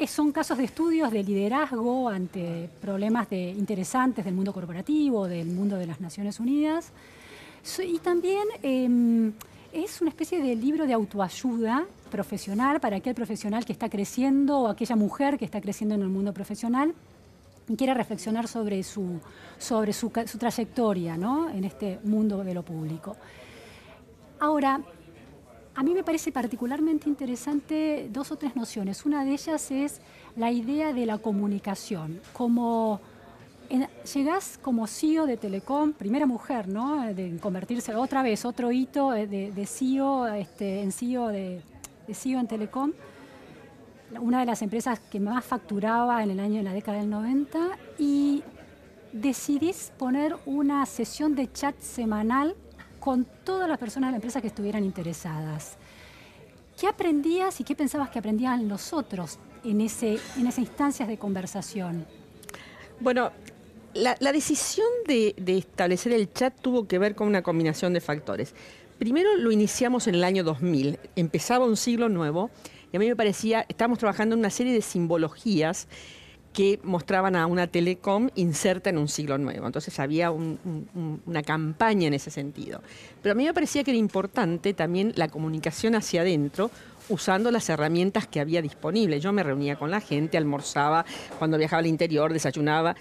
son 0.08 0.32
casos 0.32 0.58
de 0.58 0.66
estudios 0.66 1.12
de 1.12 1.24
liderazgo 1.24 2.10
ante 2.10 2.70
problemas 2.82 3.30
de, 3.30 3.52
interesantes 3.52 4.26
del 4.26 4.34
mundo 4.34 4.54
corporativo, 4.54 5.28
del 5.28 5.48
mundo 5.48 5.78
de 5.78 5.88
las 5.88 6.02
Naciones 6.02 6.40
Unidas. 6.40 6.92
Y 7.86 8.00
también 8.00 8.44
em, 8.62 9.34
es 9.72 10.02
una 10.02 10.10
especie 10.10 10.42
de 10.42 10.56
libro 10.56 10.86
de 10.86 10.94
autoayuda 10.94 11.86
profesional 12.12 12.80
para 12.80 12.98
aquel 12.98 13.16
profesional 13.16 13.66
que 13.66 13.74
está 13.74 13.90
creciendo 13.90 14.60
o 14.60 14.68
aquella 14.68 14.96
mujer 14.96 15.38
que 15.38 15.46
está 15.46 15.62
creciendo 15.62 15.96
en 15.96 16.02
el 16.02 16.10
mundo 16.10 16.34
profesional 16.34 16.94
y 17.68 17.76
quiere 17.76 17.94
reflexionar 17.94 18.48
sobre 18.48 18.84
su, 18.84 19.20
sobre 19.58 19.94
su, 19.94 20.10
trayectoria 20.10 21.16
en 21.16 21.64
este 21.64 22.00
mundo 22.04 22.44
de 22.44 22.54
lo 22.54 22.64
público. 22.64 23.16
Ahora, 24.40 24.82
a 25.76 25.84
mí 25.84 25.94
me 25.94 26.04
parece 26.04 26.32
particularmente 26.32 27.10
interesante 27.10 28.10
dos 28.12 28.32
o 28.32 28.36
tres 28.36 28.56
nociones. 28.56 29.06
Una 29.06 29.24
de 29.24 29.32
ellas 29.32 29.72
es 29.72 30.02
la 30.36 30.52
idea 30.52 30.94
de 30.94 31.06
la 31.06 31.18
comunicación, 31.18 32.20
como 32.34 33.00
llegás 34.14 34.60
como 34.62 34.88
CEO 34.88 35.26
de 35.26 35.38
Telecom, 35.38 35.94
primera 35.94 36.26
mujer, 36.26 36.68
¿no? 36.68 37.14
De 37.14 37.38
convertirse 37.42 37.96
otra 37.96 38.24
vez, 38.24 38.46
otro 38.46 38.72
hito 38.72 39.12
de, 39.12 39.28
de 39.28 39.66
CEO, 39.66 40.28
este, 40.28 40.82
en 40.82 40.92
CEO 40.92 41.28
de, 41.28 41.62
CEO 42.12 42.40
en 42.40 42.48
Telecom, 42.48 42.92
una 44.20 44.40
de 44.42 44.46
las 44.46 44.62
empresas 44.62 45.00
que 45.00 45.20
más 45.20 45.44
facturaba 45.44 46.24
en 46.24 46.32
el 46.32 46.40
año 46.40 46.58
de 46.58 46.64
la 46.64 46.74
década 46.74 47.00
del 47.00 47.10
90 47.10 47.60
y 47.98 48.44
decidís 49.12 49.92
poner 49.98 50.36
una 50.46 50.86
sesión 50.86 51.36
de 51.36 51.52
chat 51.52 51.80
semanal 51.80 52.56
con 53.00 53.26
todas 53.44 53.70
las 53.70 53.78
personas 53.78 54.10
de 54.10 54.12
la 54.12 54.18
empresa 54.18 54.42
que 54.42 54.48
estuvieran 54.48 54.84
interesadas. 54.84 55.78
¿Qué 56.80 56.88
aprendías 56.88 57.60
y 57.60 57.64
qué 57.64 57.76
pensabas 57.76 58.10
que 58.10 58.20
aprendían 58.20 58.68
los 58.68 58.94
otros 58.94 59.40
en, 59.64 59.82
ese, 59.82 60.20
en 60.38 60.48
esas 60.48 60.60
instancias 60.60 61.08
de 61.08 61.18
conversación? 61.18 62.06
Bueno, 63.00 63.32
la, 63.94 64.32
decisión 64.32 64.88
de, 65.08 65.36
establecer 65.46 66.14
el 66.14 66.32
chat 66.32 66.54
tuvo 66.62 66.88
que 66.88 67.00
ver 67.00 67.16
con 67.16 67.28
una 67.28 67.42
combinación 67.42 67.94
de 67.94 68.02
factores. 68.02 68.54
Primero 68.98 69.36
lo 69.38 69.52
iniciamos 69.52 70.08
en 70.08 70.16
el 70.16 70.24
año 70.24 70.44
2000, 70.44 71.00
empezaba 71.16 71.66
un 71.66 71.78
siglo 71.78 72.10
nuevo 72.10 72.50
y 72.92 72.98
a 72.98 73.00
mí 73.00 73.08
me 73.08 73.16
parecía, 73.16 73.66
estábamos 73.68 74.00
trabajando 74.00 74.36
en 74.36 74.40
una 74.40 74.50
serie 74.50 74.74
de 74.74 74.82
simbologías 74.82 75.88
que 76.54 76.80
mostraban 76.84 77.36
a 77.36 77.48
una 77.48 77.66
telecom 77.66 78.30
inserta 78.36 78.92
en 78.92 79.00
un 79.00 79.08
siglo 79.08 79.40
nuevo. 79.40 79.66
Entonces 79.66 80.00
había 80.00 80.30
una 80.32 81.42
campaña 81.42 82.08
en 82.08 82.14
ese 82.14 82.30
sentido. 82.30 82.82
Pero 83.24 83.34
a 83.34 83.36
mí 83.36 83.44
me 83.44 83.54
parecía 83.54 83.84
que 83.84 83.90
era 83.90 83.98
importante 83.98 84.76
también 84.76 85.14
la 85.16 85.30
comunicación 85.30 85.96
hacia 85.96 86.22
adentro, 86.22 86.70
usando 87.10 87.50
las 87.50 87.68
herramientas 87.70 88.28
que 88.28 88.40
había 88.40 88.62
disponibles. 88.62 89.24
Yo 89.24 89.34
me 89.34 89.42
reunía 89.42 89.76
con 89.78 89.90
la 89.90 90.00
gente, 90.00 90.38
almorzaba, 90.38 91.06
cuando 91.40 91.58
viajaba 91.58 91.80
al 91.80 91.88
interior, 91.88 92.32
desayunaba, 92.32 92.96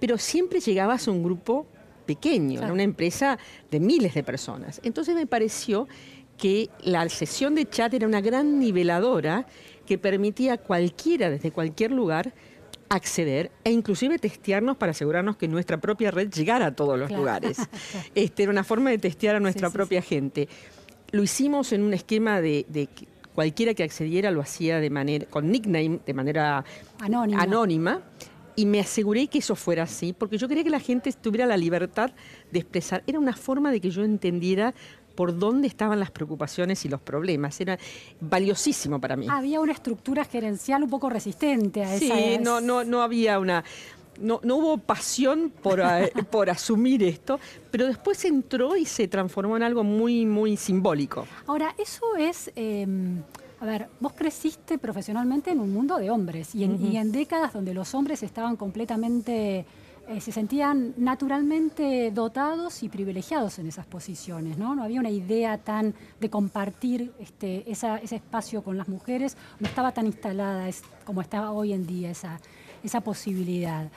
pero 0.00 0.18
siempre 0.18 0.60
llegabas 0.60 1.08
a 1.08 1.10
un 1.10 1.22
grupo 1.22 1.66
pequeño, 2.06 2.60
era 2.60 2.72
una 2.72 2.82
empresa 2.82 3.38
de 3.70 3.80
miles 3.80 4.14
de 4.14 4.22
personas. 4.22 4.80
Entonces 4.84 5.14
me 5.14 5.26
pareció 5.26 5.88
que 6.36 6.68
la 6.80 7.08
sesión 7.08 7.54
de 7.54 7.68
chat 7.68 7.94
era 7.94 8.06
una 8.06 8.20
gran 8.20 8.58
niveladora 8.58 9.46
que 9.86 9.98
permitía 9.98 10.54
a 10.54 10.58
cualquiera 10.58 11.30
desde 11.30 11.50
cualquier 11.50 11.92
lugar 11.92 12.32
acceder 12.88 13.50
e 13.64 13.70
inclusive 13.70 14.18
testearnos 14.18 14.76
para 14.76 14.90
asegurarnos 14.90 15.36
que 15.36 15.48
nuestra 15.48 15.80
propia 15.80 16.10
red 16.10 16.30
llegara 16.30 16.66
a 16.66 16.74
todos 16.74 16.98
los 16.98 17.10
lugares. 17.10 17.58
Este, 18.14 18.44
era 18.44 18.52
una 18.52 18.64
forma 18.64 18.90
de 18.90 18.98
testear 18.98 19.36
a 19.36 19.40
nuestra 19.40 19.70
propia 19.70 20.02
gente. 20.02 20.48
Lo 21.10 21.22
hicimos 21.22 21.72
en 21.72 21.82
un 21.82 21.94
esquema 21.94 22.40
de, 22.40 22.88
cualquiera 23.34 23.74
que 23.74 23.82
accediera 23.82 24.30
lo 24.30 24.40
hacía 24.40 24.78
de 24.78 24.90
manera, 24.90 25.26
con 25.26 25.50
nickname, 25.50 26.00
de 26.04 26.14
manera 26.14 26.64
Anónima. 27.00 27.42
anónima. 27.42 28.02
Y 28.56 28.66
me 28.66 28.80
aseguré 28.80 29.26
que 29.26 29.38
eso 29.38 29.56
fuera 29.56 29.82
así, 29.82 30.12
porque 30.12 30.38
yo 30.38 30.46
quería 30.46 30.62
que 30.62 30.70
la 30.70 30.80
gente 30.80 31.12
tuviera 31.12 31.44
la 31.46 31.56
libertad 31.56 32.12
de 32.52 32.58
expresar. 32.60 33.02
Era 33.06 33.18
una 33.18 33.34
forma 33.34 33.72
de 33.72 33.80
que 33.80 33.90
yo 33.90 34.04
entendiera 34.04 34.74
por 35.16 35.36
dónde 35.38 35.66
estaban 35.68 35.98
las 36.00 36.10
preocupaciones 36.10 36.84
y 36.84 36.88
los 36.88 37.00
problemas. 37.00 37.60
Era 37.60 37.78
valiosísimo 38.20 39.00
para 39.00 39.16
mí. 39.16 39.26
Había 39.30 39.60
una 39.60 39.72
estructura 39.72 40.24
gerencial 40.24 40.82
un 40.82 40.90
poco 40.90 41.10
resistente 41.10 41.84
a 41.84 41.94
esa. 41.94 42.14
Sí, 42.14 42.38
no, 42.40 42.60
no, 42.60 42.84
no 42.84 43.02
había 43.02 43.38
una. 43.38 43.64
No, 44.20 44.38
no 44.44 44.56
hubo 44.56 44.78
pasión 44.78 45.52
por, 45.62 45.82
por 46.30 46.48
asumir 46.48 47.02
esto, 47.02 47.40
pero 47.72 47.86
después 47.86 48.24
entró 48.24 48.76
y 48.76 48.84
se 48.86 49.08
transformó 49.08 49.56
en 49.56 49.64
algo 49.64 49.82
muy, 49.82 50.24
muy 50.26 50.56
simbólico. 50.56 51.26
Ahora, 51.46 51.74
eso 51.78 52.14
es. 52.16 52.52
eh, 52.54 52.86
a 53.60 53.64
ver, 53.66 53.88
vos 54.00 54.12
creciste 54.12 54.78
profesionalmente 54.78 55.50
en 55.50 55.60
un 55.60 55.72
mundo 55.72 55.96
de 55.98 56.10
hombres 56.10 56.54
y 56.54 56.64
en, 56.64 56.84
y 56.84 56.96
en 56.96 57.12
décadas 57.12 57.52
donde 57.52 57.72
los 57.74 57.94
hombres 57.94 58.22
estaban 58.22 58.56
completamente. 58.56 59.64
eh, 60.06 60.20
se 60.20 60.32
sentían 60.32 60.92
naturalmente 60.98 62.10
dotados 62.10 62.82
y 62.82 62.90
privilegiados 62.90 63.58
en 63.58 63.68
esas 63.68 63.86
posiciones, 63.86 64.58
¿no? 64.58 64.74
No 64.74 64.82
había 64.84 65.00
una 65.00 65.08
idea 65.08 65.56
tan 65.56 65.94
de 66.20 66.28
compartir 66.28 67.10
este, 67.18 67.64
esa- 67.72 67.96
ese 67.96 68.16
espacio 68.16 68.62
con 68.62 68.76
las 68.76 68.86
mujeres, 68.86 69.34
no 69.60 69.66
estaba 69.66 69.92
tan 69.92 70.04
instalada 70.04 70.68
es- 70.68 70.82
como 71.06 71.22
está 71.22 71.50
hoy 71.52 71.72
en 71.72 71.86
día 71.86 72.10
esa, 72.10 72.38
esa 72.82 73.00
posibilidad. 73.00 73.88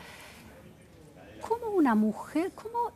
¿Cómo 1.41 1.71
una 1.75 1.93
mujer, 1.93 2.51
cómo 2.55 2.91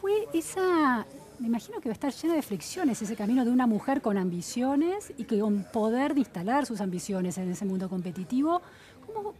fue 0.00 0.26
esa, 0.32 1.04
me 1.38 1.48
imagino 1.48 1.80
que 1.80 1.88
va 1.88 1.92
a 1.92 1.94
estar 1.94 2.12
lleno 2.12 2.34
de 2.34 2.42
fricciones 2.42 3.00
ese 3.02 3.16
camino 3.16 3.44
de 3.44 3.50
una 3.50 3.66
mujer 3.66 4.00
con 4.00 4.16
ambiciones 4.18 5.12
y 5.18 5.24
que 5.24 5.38
con 5.40 5.64
poder 5.72 6.14
de 6.14 6.20
instalar 6.20 6.66
sus 6.66 6.80
ambiciones 6.80 7.36
en 7.38 7.50
ese 7.50 7.64
mundo 7.64 7.88
competitivo? 7.88 8.62
¿Cómo, 9.06 9.34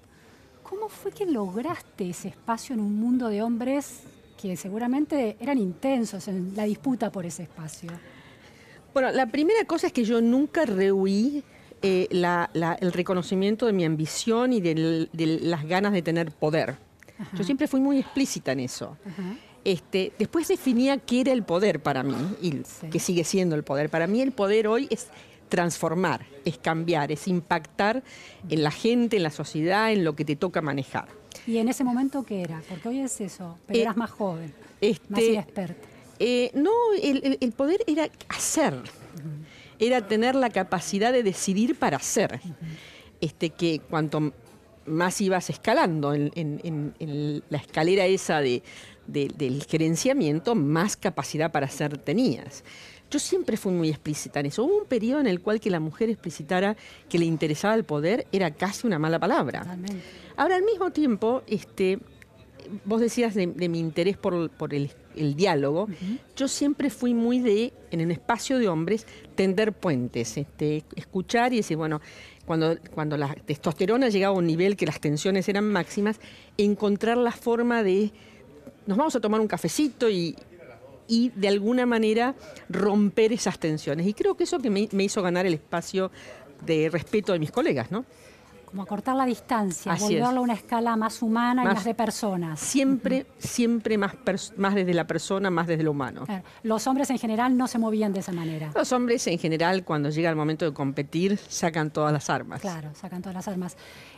cómo 0.62 0.88
fue 0.88 1.12
que 1.12 1.26
lograste 1.26 2.10
ese 2.10 2.28
espacio 2.28 2.74
en 2.74 2.80
un 2.80 2.98
mundo 2.98 3.28
de 3.28 3.42
hombres 3.42 4.00
que 4.40 4.56
seguramente 4.56 5.36
eran 5.40 5.58
intensos 5.58 6.26
en 6.28 6.54
la 6.56 6.64
disputa 6.64 7.10
por 7.10 7.24
ese 7.26 7.44
espacio? 7.44 7.90
Bueno, 8.92 9.10
la 9.10 9.26
primera 9.26 9.64
cosa 9.64 9.86
es 9.88 9.92
que 9.92 10.04
yo 10.04 10.20
nunca 10.20 10.64
rehuí 10.66 11.42
eh, 11.86 12.08
la- 12.12 12.48
la- 12.54 12.74
el 12.80 12.92
reconocimiento 12.92 13.66
de 13.66 13.74
mi 13.74 13.84
ambición 13.84 14.54
y 14.54 14.60
del- 14.62 15.10
de 15.12 15.26
las 15.42 15.64
ganas 15.66 15.92
de 15.92 16.00
tener 16.00 16.32
poder. 16.32 16.76
Ajá. 17.18 17.36
Yo 17.36 17.44
siempre 17.44 17.68
fui 17.68 17.78
muy 17.78 17.98
explícita 17.98 18.52
en 18.52 18.60
eso. 18.60 18.96
Ajá. 19.06 19.22
Este, 19.64 20.12
después 20.18 20.46
definía 20.48 20.98
qué 20.98 21.22
era 21.22 21.32
el 21.32 21.42
poder 21.42 21.80
para 21.82 22.02
mí 22.02 22.14
y 22.42 22.50
Sí. 22.64 22.88
que 22.90 22.98
sigue 23.00 23.24
siendo 23.24 23.56
el 23.56 23.64
poder. 23.64 23.88
Para 23.88 24.06
mí 24.06 24.20
el 24.20 24.32
poder 24.32 24.68
hoy 24.68 24.86
es 24.90 25.08
transformar, 25.48 26.26
es 26.44 26.58
cambiar, 26.58 27.12
es 27.12 27.26
impactar 27.28 28.02
en 28.48 28.62
la 28.62 28.70
gente, 28.70 29.16
en 29.16 29.22
la 29.22 29.30
sociedad, 29.30 29.92
en 29.92 30.04
lo 30.04 30.14
que 30.16 30.24
te 30.24 30.36
toca 30.36 30.60
manejar. 30.60 31.08
¿Y 31.46 31.58
en 31.58 31.68
ese 31.68 31.84
momento 31.84 32.24
qué 32.24 32.42
era? 32.42 32.62
Porque 32.68 32.88
hoy 32.88 33.00
es 33.00 33.20
eso, 33.20 33.58
pero 33.66 33.78
Eh, 33.78 33.82
eras 33.82 33.96
más 33.96 34.10
joven, 34.10 34.52
más 35.08 35.20
Este, 35.20 35.32
inexperta. 35.32 35.88
eh, 36.18 36.50
no, 36.54 36.70
el, 37.00 37.52
poder 37.52 37.80
era 37.86 38.08
hacer, 38.28 38.74
era 39.78 40.06
tener 40.06 40.34
la 40.34 40.50
capacidad 40.50 41.12
de 41.12 41.22
decidir 41.22 41.78
para 41.78 41.96
hacer. 41.98 42.40
Este, 43.20 43.50
que 43.50 43.80
cuanto 43.80 44.32
más 44.86 45.20
ibas 45.20 45.48
escalando 45.50 46.12
en, 46.14 46.30
en- 46.34 46.60
en- 46.64 46.94
en 46.98 47.42
la 47.48 47.58
escalera 47.58 48.04
esa 48.06 48.40
de, 48.40 48.62
de- 49.06 49.28
del 49.28 49.64
gerenciamiento, 49.64 50.54
más 50.54 50.96
capacidad 50.96 51.50
para 51.52 51.66
hacer 51.66 51.98
tenías. 51.98 52.64
Yo 53.10 53.18
siempre 53.18 53.56
fui 53.56 53.72
muy 53.72 53.90
explícita 53.90 54.40
en 54.40 54.46
eso. 54.46 54.64
Hubo 54.64 54.78
un 54.80 54.86
periodo 54.86 55.20
en 55.20 55.26
el 55.26 55.40
cual 55.40 55.60
que 55.60 55.70
la 55.70 55.78
mujer 55.78 56.10
explicitara 56.10 56.76
que 57.08 57.18
le 57.18 57.26
interesaba 57.26 57.74
el 57.74 57.84
poder 57.84 58.26
era 58.32 58.50
casi 58.50 58.86
una 58.86 58.98
mala 58.98 59.18
palabra. 59.20 59.60
Totalmente. 59.60 60.02
Ahora, 60.36 60.56
al 60.56 60.62
mismo 60.64 60.90
tiempo, 60.90 61.42
este, 61.46 61.98
vos 62.84 63.00
decías 63.00 63.34
de, 63.34 63.46
de 63.46 63.68
mi 63.68 63.78
interés 63.78 64.16
por, 64.16 64.50
por 64.50 64.74
el, 64.74 64.90
el 65.14 65.36
diálogo. 65.36 65.86
Yo 66.34 66.48
siempre 66.48 66.90
fui 66.90 67.14
muy 67.14 67.38
de, 67.38 67.72
en 67.92 68.00
el 68.00 68.10
espacio 68.10 68.58
de 68.58 68.68
hombres, 68.68 69.06
tender 69.36 69.72
puentes, 69.72 70.36
este, 70.36 70.82
escuchar 70.96 71.52
y 71.52 71.58
decir, 71.58 71.76
bueno, 71.76 72.00
cuando, 72.46 72.76
cuando 72.94 73.16
la 73.16 73.32
testosterona 73.34 74.08
llegaba 74.08 74.34
a 74.34 74.38
un 74.38 74.46
nivel 74.46 74.76
que 74.76 74.86
las 74.86 74.98
tensiones 74.98 75.48
eran 75.48 75.70
máximas, 75.70 76.18
encontrar 76.58 77.16
la 77.18 77.32
forma 77.32 77.82
de, 77.84 78.10
nos 78.86 78.96
vamos 78.98 79.14
a 79.16 79.20
tomar 79.20 79.40
un 79.40 79.48
cafecito 79.48 80.08
y, 80.08 80.36
y 81.08 81.30
de 81.30 81.48
alguna 81.48 81.86
manera 81.86 82.34
romper 82.68 83.32
esas 83.32 83.58
tensiones. 83.58 84.06
Y 84.06 84.14
creo 84.14 84.36
que 84.36 84.44
eso 84.44 84.58
que 84.58 84.70
me, 84.70 84.88
me 84.92 85.04
hizo 85.04 85.22
ganar 85.22 85.46
el 85.46 85.54
espacio 85.54 86.10
de 86.64 86.88
respeto 86.90 87.32
de 87.32 87.38
mis 87.38 87.50
colegas, 87.50 87.90
¿no? 87.90 88.04
Como 88.64 88.82
acortar 88.82 89.14
la 89.14 89.24
distancia, 89.24 89.92
Así 89.92 90.16
es. 90.16 90.20
volverlo 90.20 90.40
a 90.40 90.42
una 90.42 90.54
escala 90.54 90.96
más 90.96 91.22
humana 91.22 91.62
y 91.62 91.66
Más- 91.66 91.74
más 91.76 91.84
de 91.84 91.94
personas. 91.94 92.58
Siempre, 92.58 93.24
siempre 93.38 93.96
más, 93.96 94.14
más 94.56 94.74
desde 94.74 94.92
la 94.94 95.06
persona, 95.06 95.48
más 95.48 95.68
desde 95.68 95.84
lo 95.84 95.92
humano. 95.92 96.24
Claro, 96.26 96.42
Los 96.64 96.84
hombres 96.88 97.08
en 97.10 97.18
general 97.18 97.56
no 97.56 97.68
se 97.68 97.78
movían 97.78 98.12
de 98.12 98.18
esa 98.18 98.32
manera. 98.32 98.72
Los 98.74 98.90
hombres 98.90 99.24
en 99.28 99.38
general, 99.38 99.84
cuando 99.84 100.10
llega 100.10 100.28
el 100.28 100.34
momento 100.34 100.64
de 100.64 100.72
competir, 100.72 101.38
sacan 101.38 101.92
todas 101.92 102.12
las 102.12 102.28
armas. 102.30 102.62
Claro, 102.62 102.90
sacan 102.94 103.22
todas 103.22 103.36
las 103.36 103.46
armas. 103.46 103.76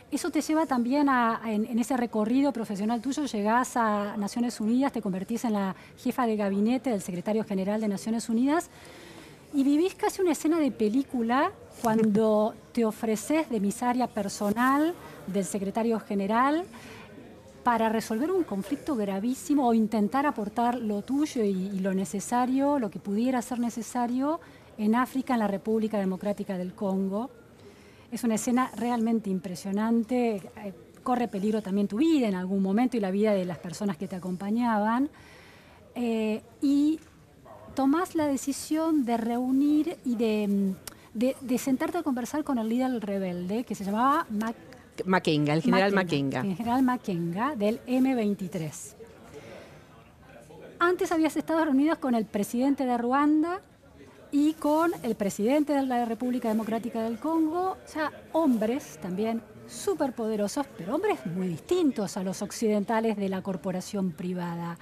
Eso 0.09 0.29
te 0.29 0.41
lleva 0.41 0.65
también 0.65 1.09
a, 1.09 1.43
a- 1.43 1.51
en, 1.51 1.65
en 1.65 1.79
ese 1.79 1.97
recorrido 1.97 2.53
profesional 2.53 3.01
tuyo, 3.01 3.25
llegás 3.25 3.75
a 3.75 4.15
Naciones 4.17 4.61
Unidas, 4.61 4.93
te 4.93 5.01
convertís 5.01 5.43
en 5.45 5.53
la 5.53 5.75
jefa 5.97 6.25
de 6.25 6.37
gabinete 6.37 6.89
del 6.91 7.01
secretario 7.01 7.43
general 7.43 7.81
de 7.81 7.89
Naciones 7.89 8.29
Unidas 8.29 8.69
y 9.53 9.63
vivís 9.63 9.95
casi 9.95 10.21
una 10.21 10.31
escena 10.31 10.59
de 10.59 10.71
película 10.71 11.51
cuando 11.81 12.53
te 12.73 12.85
ofreces 12.85 13.49
de 13.49 13.59
misaria 13.59 14.07
personal 14.07 14.93
del 15.27 15.43
secretario 15.43 15.99
general 15.99 16.63
para 17.63 17.89
resolver 17.89 18.31
un 18.31 18.43
conflicto 18.45 18.95
gravísimo 18.95 19.67
o 19.67 19.73
intentar 19.73 20.25
aportar 20.25 20.75
lo 20.75 21.01
tuyo 21.01 21.43
y, 21.43 21.49
y 21.49 21.79
lo 21.79 21.93
necesario, 21.93 22.79
lo 22.79 22.89
que 22.89 22.99
pudiera 22.99 23.41
ser 23.41 23.59
necesario 23.59 24.39
en 24.77 24.95
África, 24.95 25.33
en 25.33 25.39
la 25.41 25.47
República 25.47 25.97
Democrática 25.97 26.57
del 26.57 26.73
Congo. 26.73 27.29
Es 28.11 28.23
una 28.23 28.35
escena 28.35 28.71
realmente 28.75 29.29
impresionante. 29.29 30.35
eh, 30.57 30.73
Corre 31.03 31.27
peligro 31.29 31.61
también 31.61 31.87
tu 31.87 31.97
vida 31.97 32.27
en 32.27 32.35
algún 32.35 32.61
momento 32.61 32.97
y 32.97 32.99
la 32.99 33.11
vida 33.11 33.33
de 33.33 33.45
las 33.45 33.57
personas 33.59 33.95
que 33.97 34.07
te 34.09 34.15
acompañaban. 34.17 35.09
Eh, 35.95 36.41
y 36.61 36.99
tomás 37.75 38.13
la 38.15 38.27
decisión 38.27 39.05
de 39.05 39.15
reunir 39.17 39.97
y 40.03 40.15
de, 40.17 40.47
mm, 40.47 41.17
de- 41.17 41.35
de 41.39 41.57
sentarte 41.57 41.97
a 41.99 42.03
conversar 42.03 42.43
con 42.43 42.57
el 42.57 42.67
líder 42.67 42.99
rebelde 43.05 43.63
que 43.63 43.73
se 43.75 43.85
llamaba 43.85 44.25
Mac 44.29 44.55
Makenga, 45.05 45.53
el 45.53 45.61
general 45.61 45.93
Makenga. 45.93 46.41
el 46.41 46.55
general 46.55 46.83
Makenga 46.83 47.55
del 47.55 47.79
M23. 47.87 48.95
Antes 50.79 51.11
habías 51.11 51.37
estado 51.37 51.63
reunidas 51.65 51.97
con 51.99 52.15
el 52.15 52.25
presidente 52.25 52.85
de 52.85 52.97
Ruanda 52.97 53.61
y 54.31 54.53
con 54.53 54.91
el 55.03 55.15
presidente 55.15 55.73
de 55.73 55.83
la 55.83 56.05
República 56.05 56.49
Democrática 56.49 57.01
del 57.01 57.19
Congo, 57.19 57.71
o 57.83 57.87
sea, 57.87 58.11
hombres 58.33 58.97
también 59.01 59.41
súper 59.67 60.13
poderosos, 60.13 60.65
pero 60.77 60.95
hombres 60.95 61.25
muy 61.25 61.47
distintos 61.47 62.17
a 62.17 62.23
los 62.23 62.41
occidentales 62.41 63.17
de 63.17 63.29
la 63.29 63.41
corporación 63.41 64.11
privada. 64.11 64.77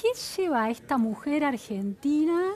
¿Qué 0.00 0.08
lleva 0.42 0.64
a 0.64 0.70
esta 0.70 0.98
mujer 0.98 1.44
argentina 1.44 2.50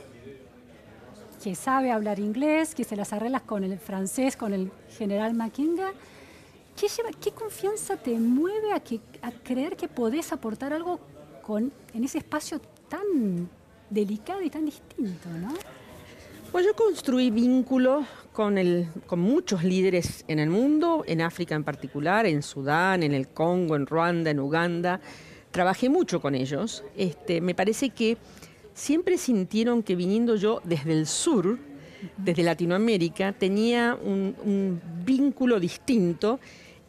que 1.43 1.55
sabe 1.55 1.91
hablar 1.91 2.19
inglés, 2.19 2.75
que 2.75 2.85
se 2.85 2.97
las 2.97 3.13
arreglas 3.15 3.43
con 3.43 3.65
el 3.65 3.79
francés, 3.79 4.37
con 4.37 4.53
el 4.53 4.71
general 4.99 5.33
Makenga? 5.35 5.93
¿Qué, 6.79 6.87
lleva- 6.89 7.11
qué 7.19 7.31
confianza 7.33 7.97
te 7.97 8.19
mueve 8.19 8.73
a, 8.73 8.81
que, 8.81 9.01
a 9.23 9.31
creer 9.33 9.77
que 9.77 9.89
podés 9.89 10.33
aportar 10.33 10.73
algo 10.73 11.01
con, 11.43 11.73
en 11.95 12.05
ese 12.05 12.19
espacio 12.19 12.61
tan 12.89 13.49
delicado 13.91 14.41
y 14.43 14.51
tan 14.51 14.65
distinto, 14.65 15.29
¿no? 15.29 15.55
Pues 16.53 16.67
yo 16.67 16.75
construí 16.75 17.31
vínculos 17.31 18.07
con, 18.33 18.59
el, 18.59 18.89
con 19.07 19.21
muchos 19.21 19.63
líderes 19.63 20.25
en 20.27 20.41
el 20.41 20.51
mundo, 20.51 21.05
en 21.07 21.21
África 21.21 21.55
en 21.55 21.63
particular, 21.63 22.27
en 22.27 22.43
Sudán, 22.43 23.03
en 23.03 23.13
el 23.13 23.29
Congo, 23.29 23.77
en 23.77 23.87
Ruanda, 23.87 24.31
en 24.31 24.41
Uganda. 24.41 25.01
Trabajé 25.53 25.89
mucho 25.89 26.21
con 26.21 26.35
ellos. 26.35 26.83
Este, 26.97 27.41
me 27.41 27.55
parece 27.55 27.91
que 27.91 28.17
siempre 28.75 29.17
sintieron 29.17 29.83
que 29.85 29.95
viniendo 29.95 30.35
yo 30.35 30.61
desde 30.65 30.93
el 30.93 31.07
sur, 31.07 31.59
desde 32.17 32.43
Latinoamérica, 32.43 33.33
tenía 33.33 33.97
un, 34.03 34.35
un 34.43 34.81
vínculo 35.05 35.61
distinto 35.61 36.41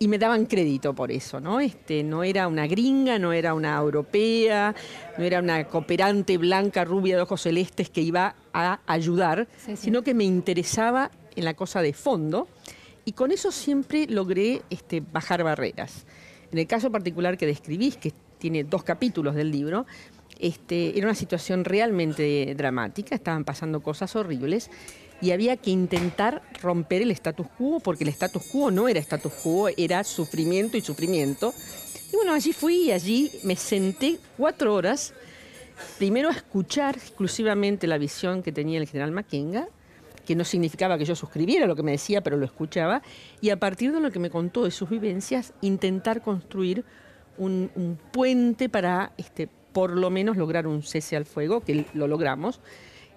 y 0.01 0.07
me 0.07 0.17
daban 0.17 0.47
crédito 0.47 0.95
por 0.95 1.11
eso, 1.11 1.39
¿no? 1.39 1.59
Este, 1.59 2.01
no 2.01 2.23
era 2.23 2.47
una 2.47 2.65
gringa, 2.65 3.19
no 3.19 3.33
era 3.33 3.53
una 3.53 3.77
europea, 3.77 4.73
no 5.15 5.23
era 5.23 5.37
una 5.37 5.65
cooperante 5.67 6.39
blanca, 6.39 6.83
rubia 6.83 7.17
de 7.17 7.21
ojos 7.21 7.43
celestes 7.43 7.91
que 7.91 8.01
iba 8.01 8.33
a 8.51 8.79
ayudar, 8.87 9.47
Sí, 9.63 9.75
sí. 9.75 9.83
sino 9.83 10.01
que 10.01 10.15
me 10.15 10.23
interesaba 10.23 11.11
en 11.35 11.45
la 11.45 11.53
cosa 11.53 11.83
de 11.83 11.93
fondo 11.93 12.47
y 13.05 13.11
con 13.11 13.31
eso 13.31 13.51
siempre 13.51 14.07
logré 14.07 14.63
este, 14.71 15.01
bajar 15.01 15.43
barreras. 15.43 16.07
En 16.51 16.57
el 16.57 16.65
caso 16.65 16.91
particular 16.91 17.37
que 17.37 17.45
describís, 17.45 17.95
que 17.97 18.11
tiene 18.39 18.63
dos 18.63 18.81
capítulos 18.83 19.35
del 19.35 19.51
libro, 19.51 19.85
este, 20.39 20.97
era 20.97 21.05
una 21.05 21.15
situación 21.15 21.63
realmente 21.63 22.55
dramática, 22.57 23.13
estaban 23.13 23.43
pasando 23.43 23.81
cosas 23.81 24.15
horribles 24.15 24.71
y 25.21 25.31
había 25.31 25.55
que 25.55 25.71
intentar 25.71 26.41
romper 26.61 27.03
el 27.03 27.11
status 27.11 27.47
quo, 27.57 27.79
porque 27.79 28.03
el 28.03 28.09
status 28.09 28.43
quo 28.51 28.71
no 28.71 28.87
era 28.87 28.99
status 28.99 29.31
quo, 29.33 29.69
era 29.77 30.03
sufrimiento 30.03 30.77
y 30.77 30.81
sufrimiento. 30.81 31.53
Y 32.11 32.15
bueno, 32.15 32.33
allí 32.33 32.51
fui 32.51 32.87
y 32.87 32.91
allí 32.91 33.31
me 33.43 33.55
senté 33.55 34.17
cuatro 34.35 34.73
horas, 34.73 35.13
primero 35.97 36.29
a 36.29 36.33
escuchar 36.33 36.97
exclusivamente 36.97 37.87
la 37.87 37.97
visión 37.97 38.41
que 38.41 38.51
tenía 38.51 38.79
el 38.79 38.87
general 38.87 39.11
Makenga, 39.11 39.67
que 40.25 40.35
no 40.35 40.43
significaba 40.43 40.97
que 40.97 41.05
yo 41.05 41.15
suscribiera 41.15 41.67
lo 41.67 41.75
que 41.75 41.83
me 41.83 41.91
decía, 41.91 42.21
pero 42.21 42.37
lo 42.37 42.45
escuchaba, 42.45 43.01
y 43.41 43.51
a 43.51 43.59
partir 43.59 43.91
de 43.91 43.99
lo 43.99 44.11
que 44.11 44.19
me 44.19 44.29
contó 44.29 44.63
de 44.63 44.71
sus 44.71 44.89
vivencias, 44.89 45.53
intentar 45.61 46.21
construir 46.21 46.83
un, 47.37 47.71
un 47.75 47.97
puente 48.11 48.69
para, 48.69 49.13
este, 49.17 49.47
por 49.71 49.91
lo 49.91 50.09
menos, 50.09 50.37
lograr 50.37 50.67
un 50.67 50.83
cese 50.83 51.15
al 51.15 51.25
fuego, 51.25 51.61
que 51.61 51.85
lo 51.93 52.07
logramos 52.07 52.59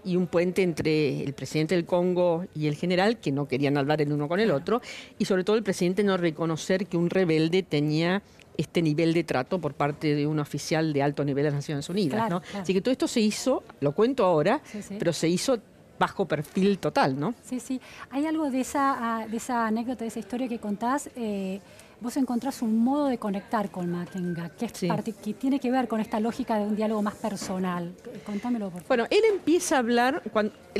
y 0.04 0.16
un 0.16 0.26
puente 0.26 0.62
entre 0.62 1.22
el 1.22 1.32
presidente 1.32 1.74
del 1.74 1.84
Congo 1.84 2.46
y 2.54 2.66
el 2.66 2.76
general, 2.76 3.18
que 3.18 3.32
no 3.32 3.48
querían 3.48 3.76
hablar 3.76 4.02
el 4.02 4.12
uno 4.12 4.28
con 4.28 4.40
el 4.40 4.50
otro, 4.50 4.80
y 5.18 5.24
sobre 5.24 5.44
todo 5.44 5.56
el 5.56 5.62
presidente 5.62 6.04
no 6.04 6.16
reconocer 6.16 6.86
que 6.86 6.96
un 6.96 7.10
rebelde 7.10 7.62
tenía 7.62 8.22
este 8.56 8.82
nivel 8.82 9.14
de 9.14 9.24
trato 9.24 9.60
por 9.60 9.74
parte 9.74 10.14
de 10.14 10.26
un 10.26 10.38
oficial 10.38 10.92
de 10.92 11.02
alto 11.02 11.24
nivel 11.24 11.44
de 11.44 11.50
las 11.50 11.58
Naciones 11.58 11.88
Unidas. 11.88 12.30
¿no? 12.30 12.42
Así 12.54 12.72
que 12.72 12.80
todo 12.80 12.92
esto 12.92 13.08
se 13.08 13.20
hizo, 13.20 13.62
lo 13.80 13.92
cuento 13.92 14.24
ahora, 14.24 14.60
pero 14.98 15.12
se 15.12 15.28
hizo 15.28 15.58
bajo 15.98 16.26
perfil 16.26 16.78
total, 16.78 17.18
¿no? 17.18 17.34
Sí, 17.42 17.60
sí. 17.60 17.80
Hay 18.10 18.26
algo 18.26 18.50
de 18.50 18.60
esa, 18.60 18.96
ah, 18.98 19.28
de 19.28 19.36
esa 19.36 19.66
anécdota, 19.66 20.04
de 20.04 20.08
esa 20.08 20.18
historia 20.18 20.48
que 20.48 20.58
contás. 20.58 21.08
Eh, 21.16 21.60
vos 22.04 22.18
encontrás 22.18 22.60
un 22.60 22.76
modo 22.76 23.06
de 23.06 23.16
conectar 23.16 23.70
con 23.70 23.90
Makenga, 23.90 24.50
que, 24.50 24.66
que 25.14 25.32
tiene 25.32 25.58
que 25.58 25.70
ver 25.70 25.88
con 25.88 26.00
esta 26.00 26.20
lógica 26.20 26.58
de 26.58 26.66
un 26.66 26.76
diálogo 26.76 27.00
más 27.00 27.14
personal. 27.14 27.94
Contámelo, 28.26 28.66
por 28.66 28.82
favor. 28.82 28.88
Bueno, 28.88 29.06
él 29.08 29.22
empieza 29.32 29.76
a 29.76 29.78
hablar, 29.78 30.22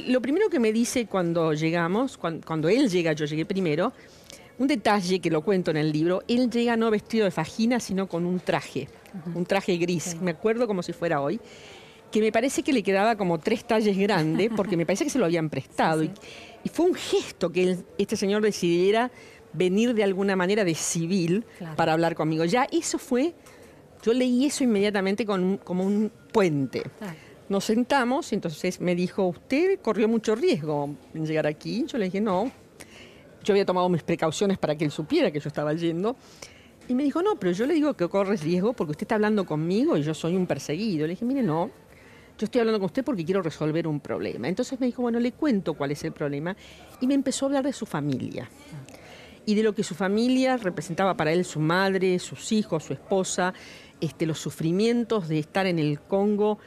lo 0.06 0.20
primero 0.20 0.50
que 0.50 0.60
me 0.60 0.70
dice 0.70 1.06
cuando 1.06 1.54
llegamos, 1.54 2.18
cuando, 2.18 2.68
él 2.68 2.90
llega, 2.90 3.14
yo 3.14 3.24
llegué 3.24 3.46
primero, 3.46 3.94
un 4.58 4.68
detalle 4.68 5.18
que 5.20 5.30
lo 5.30 5.40
cuento 5.40 5.70
en 5.70 5.78
el 5.78 5.90
libro, 5.90 6.22
él 6.28 6.50
llega 6.50 6.76
no 6.76 6.90
vestido 6.90 7.24
de 7.24 7.30
fajina, 7.30 7.80
sino 7.80 8.06
con 8.06 8.26
un 8.26 8.38
traje, 8.38 8.90
un 9.34 9.46
traje 9.46 9.78
gris, 9.78 10.20
me 10.20 10.32
acuerdo 10.32 10.66
como 10.66 10.82
si 10.82 10.92
fuera 10.92 11.22
hoy, 11.22 11.40
que 12.14 12.20
me 12.20 12.30
parece 12.30 12.62
que 12.62 12.72
le 12.72 12.82
quedaba 12.82 13.16
como 13.16 13.40
tres 13.40 13.64
talles 13.64 13.96
grande, 13.96 14.48
porque 14.54 14.76
me 14.76 14.87
parece 14.87 15.02
que 15.02 15.10
se 15.10 15.18
lo 15.18 15.24
habían 15.24 15.50
prestado. 15.50 16.04
Y, 16.04 16.12
fue 16.72 16.87
un 16.87 16.94
gesto 16.94 17.50
que 17.50 17.76
este 17.98 18.16
señor 18.16 18.40
decidiera 18.40 19.10
venir 19.54 19.94
de 19.94 20.04
alguna 20.04 20.36
manera 20.36 20.64
de 20.64 20.74
civil 20.74 21.44
para 21.76 21.92
hablar 21.94 22.14
conmigo. 22.14 22.44
Ya 22.44 22.66
eso 22.70 22.98
fue, 22.98 23.34
yo 24.02 24.12
leí 24.12 24.44
eso 24.44 24.64
inmediatamente 24.64 25.24
con, 25.24 25.56
como 25.58 25.84
un 25.84 26.12
puente. 26.32 26.82
Nos 27.48 27.64
sentamos 27.64 28.32
y 28.32 28.34
entonces 28.34 28.80
me 28.80 28.94
dijo, 28.94 29.26
usted 29.26 29.80
corrió 29.80 30.08
mucho 30.08 30.34
riesgo 30.34 30.94
en 31.14 31.26
llegar 31.26 31.46
aquí. 31.46 31.84
Yo 31.86 31.98
le 31.98 32.06
dije, 32.06 32.20
no. 32.20 32.50
Yo 33.42 33.52
había 33.52 33.66
tomado 33.66 33.88
mis 33.88 34.02
precauciones 34.02 34.58
para 34.58 34.74
que 34.74 34.84
él 34.84 34.90
supiera 34.90 35.30
que 35.30 35.38
yo 35.38 35.48
estaba 35.48 35.72
yendo. 35.74 36.16
Y 36.88 36.94
me 36.94 37.02
dijo, 37.02 37.22
no, 37.22 37.36
pero 37.36 37.52
yo 37.52 37.66
le 37.66 37.74
digo 37.74 37.94
que 37.94 38.08
corres 38.08 38.42
riesgo 38.42 38.72
porque 38.72 38.92
usted 38.92 39.04
está 39.04 39.14
hablando 39.14 39.46
conmigo 39.46 39.96
y 39.96 40.02
yo 40.02 40.14
soy 40.14 40.36
un 40.36 40.46
perseguido. 40.46 41.06
Le 41.06 41.12
dije, 41.12 41.24
mire, 41.24 41.42
no, 41.42 41.70
yo 42.38 42.44
estoy 42.46 42.60
hablando 42.60 42.80
con 42.80 42.86
usted 42.86 43.04
porque 43.04 43.24
quiero 43.24 43.42
resolver 43.42 43.86
un 43.86 44.00
problema. 44.00 44.48
Entonces 44.48 44.80
me 44.80 44.86
dijo, 44.86 45.02
bueno, 45.02 45.20
le 45.20 45.32
cuento 45.32 45.74
cuál 45.74 45.92
es 45.92 46.02
el 46.04 46.12
problema. 46.12 46.56
Y 47.00 47.06
me 47.06 47.14
empezó 47.14 47.44
a 47.44 47.48
hablar 47.48 47.64
de 47.64 47.72
su 47.72 47.86
familia 47.86 48.48
y 49.46 49.54
de 49.54 49.62
lo 49.62 49.74
que 49.74 49.85
su 49.85 49.94
familia 49.94 50.57
representaba 50.57 51.16
para 51.16 51.33
él, 51.33 51.44
su 51.44 51.61
madre, 51.61 52.18
sus 52.18 52.52
hijos, 52.52 52.85
su 52.85 52.92
esposa, 52.92 53.54
este, 54.00 54.26
los 54.26 54.38
sufrimientos 54.38 55.28
de 55.28 55.38
estar 55.38 55.66
en 55.66 55.78
el 55.78 56.00
Congo 56.00 56.59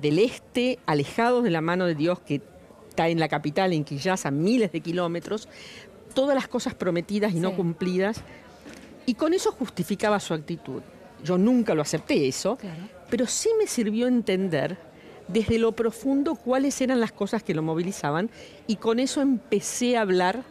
del 0.00 0.18
este, 0.18 0.78
alejados 0.86 1.44
de 1.44 1.50
la 1.50 1.60
mano 1.60 1.86
de 1.86 1.94
Dios 1.94 2.20
que 2.20 2.40
está 2.88 3.08
en 3.08 3.18
la 3.18 3.28
capital, 3.28 3.72
en 3.72 3.84
Kinshasa, 3.84 4.30
miles 4.30 4.72
de 4.72 4.80
kilómetros, 4.80 5.48
todas 6.14 6.34
las 6.34 6.48
cosas 6.48 6.74
prometidas 6.74 7.32
y 7.34 7.40
no 7.40 7.56
cumplidas, 7.56 8.22
y 9.06 9.14
con 9.14 9.34
eso 9.34 9.52
justificaba 9.52 10.20
su 10.20 10.34
actitud. 10.34 10.82
Yo 11.22 11.38
nunca 11.38 11.74
lo 11.74 11.82
acepté 11.82 12.28
eso, 12.28 12.58
pero 13.10 13.26
sí 13.26 13.48
me 13.58 13.66
sirvió 13.66 14.06
entender 14.06 14.78
desde 15.28 15.58
lo 15.58 15.72
profundo 15.72 16.34
cuáles 16.34 16.80
eran 16.80 17.00
las 17.00 17.12
cosas 17.12 17.42
que 17.42 17.54
lo 17.54 17.62
movilizaban 17.62 18.30
y 18.66 18.76
con 18.76 18.98
eso 18.98 19.22
empecé 19.22 19.96
a 19.96 20.02
hablar 20.02 20.44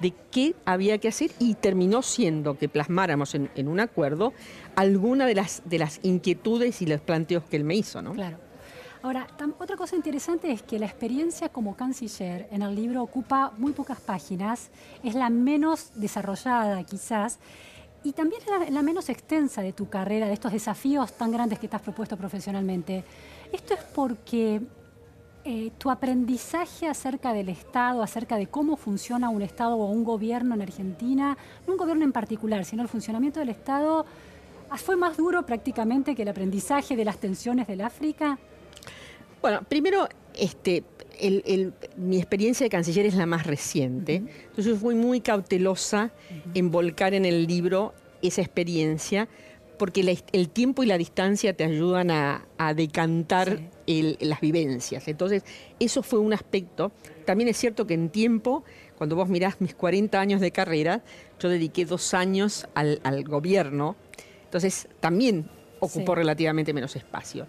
de 0.00 0.12
qué 0.30 0.54
había 0.64 0.98
que 0.98 1.08
hacer 1.08 1.30
y 1.38 1.54
terminó 1.54 2.02
siendo 2.02 2.58
que 2.58 2.68
plasmáramos 2.68 3.34
en, 3.34 3.68
un 3.68 3.80
acuerdo 3.80 4.32
alguna 4.74 5.26
de 5.26 5.34
las, 5.34 5.62
de 5.64 5.78
las 5.78 6.00
inquietudes 6.02 6.82
y 6.82 6.86
los 6.86 7.00
planteos 7.00 7.44
que 7.44 7.56
él 7.56 7.64
me 7.64 7.74
hizo. 7.74 8.02
¿no? 8.02 8.12
Claro. 8.12 8.38
Ahora, 9.02 9.28
otra 9.58 9.76
cosa 9.76 9.94
interesante 9.94 10.50
es 10.50 10.62
que 10.62 10.78
la 10.78 10.86
experiencia 10.86 11.48
como 11.48 11.76
canciller 11.76 12.48
en 12.50 12.62
el 12.62 12.74
libro 12.74 13.02
ocupa 13.02 13.52
muy 13.56 13.72
pocas 13.72 14.00
páginas, 14.00 14.70
es 15.04 15.14
la 15.14 15.30
menos 15.30 15.92
desarrollada 15.94 16.82
quizás, 16.82 17.38
y 18.02 18.12
también 18.12 18.42
es 18.42 18.70
la, 18.70 18.82
menos 18.82 19.08
extensa 19.08 19.62
de 19.62 19.72
tu 19.72 19.88
carrera, 19.88 20.26
de 20.26 20.32
estos 20.32 20.52
desafíos 20.52 21.12
tan 21.12 21.30
grandes 21.30 21.58
que 21.58 21.68
te 21.68 21.76
has 21.76 21.82
propuesto 21.82 22.16
profesionalmente. 22.16 23.04
Esto 23.52 23.74
es 23.74 23.80
porque 23.82 24.60
eh, 25.48 25.70
tu 25.78 25.92
aprendizaje 25.92 26.88
acerca 26.88 27.32
del 27.32 27.48
Estado, 27.48 28.02
acerca 28.02 28.36
de 28.36 28.48
cómo 28.48 28.76
funciona 28.76 29.28
un 29.28 29.42
Estado 29.42 29.76
o 29.76 29.86
un 29.86 30.02
gobierno 30.02 30.56
en 30.56 30.62
Argentina, 30.62 31.38
no 31.64 31.74
un 31.74 31.78
gobierno 31.78 32.04
en 32.04 32.10
particular, 32.10 32.64
sino 32.64 32.82
el 32.82 32.88
funcionamiento 32.88 33.38
del 33.38 33.50
Estado, 33.50 34.04
¿fue 34.78 34.96
más 34.96 35.16
duro 35.16 35.46
prácticamente 35.46 36.16
que 36.16 36.22
el 36.22 36.28
aprendizaje 36.30 36.96
de 36.96 37.04
las 37.04 37.18
tensiones 37.18 37.68
del 37.68 37.82
África? 37.82 38.40
Bueno, 39.40 39.62
primero, 39.62 40.08
este, 40.34 40.82
mi 41.96 42.16
experiencia 42.16 42.64
de 42.64 42.70
canciller 42.70 43.06
es 43.06 43.14
la 43.14 43.26
más 43.26 43.46
reciente, 43.46 44.24
entonces 44.48 44.76
fui 44.80 44.96
muy 44.96 45.20
cautelosa 45.20 46.10
en 46.54 46.72
volcar 46.72 47.14
en 47.14 47.24
el 47.24 47.46
libro 47.46 47.94
esa 48.20 48.40
experiencia 48.40 49.28
porque 49.78 50.18
el 50.32 50.48
tiempo 50.48 50.82
y 50.82 50.86
la 50.86 50.98
distancia 50.98 51.54
te 51.54 51.64
ayudan 51.64 52.10
a, 52.10 52.46
decantar 52.74 53.60
las 53.86 54.40
vivencias. 54.40 55.08
Entonces, 55.08 55.44
eso 55.78 56.02
fue 56.02 56.18
un 56.18 56.32
aspecto. 56.32 56.92
También 57.24 57.48
es 57.48 57.56
cierto 57.56 57.86
que 57.86 57.94
en 57.94 58.08
tiempo, 58.08 58.64
cuando 58.96 59.16
vos 59.16 59.28
mirás 59.28 59.60
mis 59.60 59.74
40 59.74 60.18
años 60.18 60.40
de 60.40 60.50
carrera, 60.50 61.02
yo 61.38 61.48
dediqué 61.48 61.84
dos 61.84 62.14
años 62.14 62.66
al, 62.74 63.24
gobierno, 63.24 63.96
entonces 64.44 64.88
también 65.00 65.48
ocupó 65.80 66.14
relativamente 66.14 66.72
menos 66.72 66.96
espacio. 66.96 67.46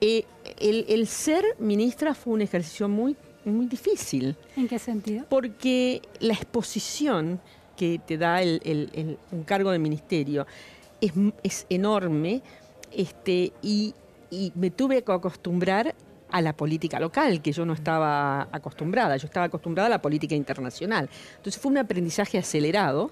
Eh, 0.00 0.24
el, 0.60 1.06
ser 1.08 1.44
ministra 1.58 2.14
fue 2.14 2.34
un 2.34 2.42
ejercicio 2.42 2.88
muy, 2.88 3.16
muy 3.44 3.66
difícil. 3.66 4.36
¿En 4.56 4.68
qué 4.68 4.78
sentido? 4.78 5.26
Porque 5.28 6.02
la 6.20 6.34
exposición 6.34 7.40
que 7.76 8.00
te 8.04 8.18
da 8.18 8.40
un 8.42 9.44
cargo 9.44 9.70
de 9.70 9.78
ministerio, 9.78 10.46
es, 11.00 11.66
enorme 11.68 12.42
este, 12.92 13.52
y, 13.62 13.94
me 14.54 14.70
tuve 14.70 15.02
que 15.02 15.12
acostumbrar 15.12 15.94
a 16.30 16.42
la 16.42 16.52
política 16.52 17.00
local, 17.00 17.40
que 17.40 17.52
yo 17.52 17.64
no 17.64 17.72
estaba 17.72 18.48
acostumbrada, 18.52 19.16
yo 19.16 19.26
estaba 19.26 19.46
acostumbrada 19.46 19.86
a 19.86 19.90
la 19.90 20.02
política 20.02 20.34
internacional. 20.34 21.08
Entonces 21.36 21.60
fue 21.60 21.70
un 21.70 21.78
aprendizaje 21.78 22.36
acelerado, 22.36 23.10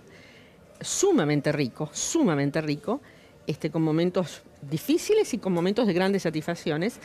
sumamente 0.80 1.52
rico, 1.52 1.88
sumamente 1.92 2.60
rico, 2.60 3.00
este, 3.46 3.70
con 3.70 3.82
momentos 3.82 4.42
difíciles 4.60 5.32
y 5.32 5.38
con 5.38 5.54
momentos 5.54 5.86
de 5.86 5.94
grandes 5.94 6.24
satisfacciones. 6.24 7.00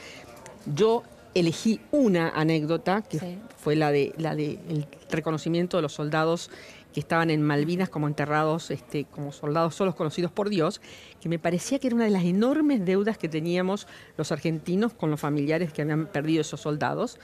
Yo 0.65 1.03
elegí 1.33 1.79
una 1.91 2.29
anécdota, 2.29 3.01
que 3.01 3.37
fue 3.57 3.75
la 3.75 3.91
de 3.91 4.13
la 4.17 4.35
de 4.35 4.59
el 4.69 4.85
reconocimiento 5.09 5.77
de 5.77 5.83
los 5.83 5.93
soldados 5.93 6.49
que 6.93 6.99
estaban 6.99 7.29
en 7.29 7.41
Malvinas 7.41 7.89
como 7.89 8.07
enterrados 8.07 8.71
este, 8.71 9.05
como 9.05 9.31
soldados 9.31 9.75
solos 9.75 9.95
conocidos 9.95 10.31
por 10.31 10.49
Dios, 10.49 10.81
que 11.19 11.29
me 11.29 11.39
parecía 11.39 11.79
que 11.79 11.87
era 11.87 11.95
una 11.95 12.05
de 12.05 12.11
las 12.11 12.23
enormes 12.23 12.85
deudas 12.85 13.17
que 13.17 13.29
teníamos 13.29 13.87
los 14.17 14.31
argentinos 14.31 14.93
con 14.93 15.11
los 15.11 15.19
familiares 15.19 15.71
que 15.71 15.81
habían 15.81 16.07
perdido 16.07 16.41
esos 16.41 16.61
soldados. 16.61 17.19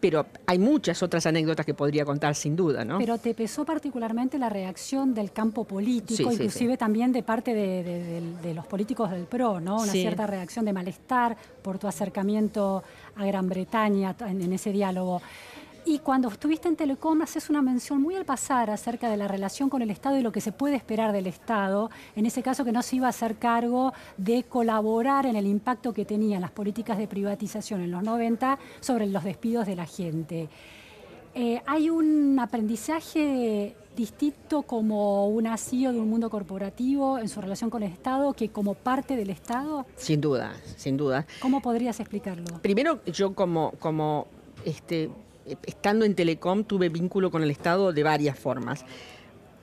Pero 0.00 0.24
hay 0.46 0.58
muchas 0.58 1.02
otras 1.02 1.26
anécdotas 1.26 1.66
que 1.66 1.74
podría 1.74 2.06
contar 2.06 2.34
sin 2.34 2.56
duda, 2.56 2.86
¿no? 2.86 2.96
Pero 2.96 3.18
te 3.18 3.34
pesó 3.34 3.66
particularmente 3.66 4.38
la 4.38 4.48
reacción 4.48 5.12
del 5.12 5.30
campo 5.30 5.64
político, 5.64 6.32
inclusive 6.32 6.78
también 6.78 7.12
de 7.12 7.22
parte 7.22 7.52
de, 7.52 8.54
los 8.54 8.66
políticos 8.66 9.10
del 9.10 9.24
PRO, 9.24 9.60
¿no? 9.60 9.82
Una 9.82 9.92
cierta 9.92 10.26
reacción 10.26 10.64
de 10.64 10.72
malestar 10.72 11.36
por 11.60 11.78
tu 11.78 11.86
acercamiento 11.86 12.82
a 13.14 13.26
Gran 13.26 13.46
Bretaña 13.50 14.16
en 14.26 14.50
ese 14.54 14.72
diálogo. 14.72 15.20
Y 15.84 16.00
cuando 16.00 16.28
estuviste 16.28 16.68
en 16.68 16.76
Telecom 16.76 17.22
haces 17.22 17.48
una 17.48 17.62
mención 17.62 18.02
muy 18.02 18.14
al 18.14 18.24
pasar 18.24 18.70
acerca 18.70 19.08
de 19.08 19.16
la 19.16 19.28
relación 19.28 19.70
con 19.70 19.80
el 19.82 19.90
Estado 19.90 20.18
y 20.18 20.22
lo 20.22 20.30
que 20.30 20.40
se 20.40 20.52
puede 20.52 20.76
esperar 20.76 21.12
del 21.12 21.26
Estado, 21.26 21.90
en 22.16 22.26
ese 22.26 22.42
caso 22.42 22.64
que 22.64 22.72
no 22.72 22.82
se 22.82 22.96
iba 22.96 23.06
a 23.06 23.10
hacer 23.10 23.36
cargo 23.36 23.92
de 24.16 24.44
colaborar 24.44 25.26
en 25.26 25.36
el 25.36 25.46
impacto 25.46 25.92
que 25.92 26.04
tenían 26.04 26.42
las 26.42 26.50
políticas 26.50 26.98
de 26.98 27.08
privatización 27.08 27.80
en 27.80 27.90
los 27.90 28.02
90 28.02 28.58
sobre 28.80 29.06
los 29.06 29.24
despidos 29.24 29.66
de 29.66 29.76
la 29.76 29.86
gente. 29.86 30.48
Eh, 31.34 31.62
¿Hay 31.66 31.88
un 31.88 32.38
aprendizaje 32.40 33.76
distinto 33.96 34.62
como 34.62 35.28
un 35.28 35.46
CEO 35.56 35.92
de 35.92 36.00
un 36.00 36.10
mundo 36.10 36.28
corporativo 36.28 37.18
en 37.18 37.28
su 37.28 37.40
relación 37.40 37.70
con 37.70 37.82
el 37.82 37.92
Estado 37.92 38.32
que 38.32 38.50
como 38.50 38.74
parte 38.74 39.16
del 39.16 39.30
Estado? 39.30 39.86
Sin 39.96 40.20
duda, 40.20 40.52
sin 40.76 40.96
duda. 40.96 41.26
¿Cómo 41.40 41.62
podrías 41.62 42.00
explicarlo? 42.00 42.60
Primero, 42.60 43.02
yo 43.06 43.34
como, 43.34 43.72
como 43.78 44.26
este, 44.64 45.10
estando 45.66 46.04
en 46.04 46.14
Telecom 46.14 46.64
tuve 46.64 46.88
vínculo 46.88 47.30
con 47.30 47.42
el 47.42 47.50
Estado 47.50 47.92
de 47.92 48.02
varias 48.02 48.38
formas. 48.38 48.84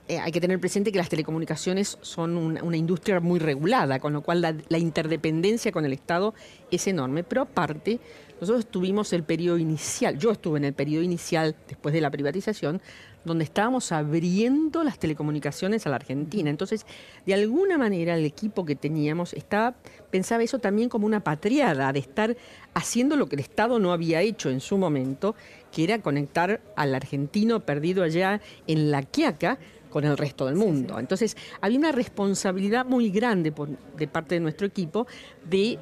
Eh, 0.09 0.19
hay 0.19 0.31
que 0.31 0.39
tener 0.39 0.57
presente 0.59 0.91
que 0.91 0.97
las 0.97 1.09
telecomunicaciones 1.09 1.97
son 2.01 2.37
una, 2.37 2.77
industria 2.77 3.19
muy 3.19 3.39
regulada, 3.39 3.99
con 3.99 4.13
lo 4.13 4.21
cual 4.21 4.41
la, 4.41 4.77
interdependencia 4.77 5.73
con 5.73 5.83
el 5.83 5.91
Estado 5.91 6.33
es 6.71 6.87
enorme. 6.87 7.25
Pero 7.25 7.41
aparte, 7.41 7.99
nosotros 8.39 8.67
tuvimos 8.67 9.11
el 9.11 9.23
periodo 9.23 9.57
inicial, 9.57 10.17
yo 10.17 10.31
estuve 10.31 10.59
en 10.59 10.65
el 10.65 10.73
periodo 10.73 11.03
inicial 11.03 11.55
después 11.67 11.93
de 11.93 11.99
la 11.99 12.09
privatización, 12.09 12.81
donde 13.25 13.43
estábamos 13.43 13.91
abriendo 13.91 14.85
las 14.85 14.97
telecomunicaciones 14.97 15.85
a 15.85 15.89
la 15.89 15.97
Argentina. 15.97 16.49
Entonces, 16.49 16.85
de 17.25 17.33
alguna 17.33 17.77
manera, 17.77 18.15
el 18.15 18.23
equipo 18.23 18.63
que 18.63 18.77
teníamos 18.77 19.33
estaba, 19.33 19.75
pensaba 20.09 20.43
eso 20.43 20.59
también 20.59 20.87
como 20.87 21.05
una 21.05 21.19
patriada, 21.19 21.91
de 21.91 21.99
estar 21.99 22.37
haciendo 22.73 23.17
lo 23.17 23.27
que 23.27 23.35
el 23.35 23.41
Estado 23.41 23.79
no 23.79 23.91
había 23.91 24.21
hecho 24.21 24.49
en 24.49 24.61
su 24.61 24.77
momento, 24.77 25.35
que 25.71 25.83
era 25.83 25.99
conectar 26.01 26.61
al 26.77 26.95
argentino 26.95 27.59
perdido 27.59 28.03
allá 28.03 28.39
en 28.65 28.89
la 28.91 29.03
Quiaca 29.03 29.59
con 29.97 30.05
el 30.05 30.15
resto 30.15 30.45
del 30.45 30.53
mundo. 30.53 30.99
Entonces, 30.99 31.35
había 31.59 31.79
una 31.79 31.91
responsabilidad 31.91 32.85
muy 32.85 33.09
grande 33.09 33.51
de 33.97 34.07
parte 34.07 34.35
de 34.35 34.41
nuestro 34.41 34.67
equipo 34.67 35.07
de, 35.43 35.79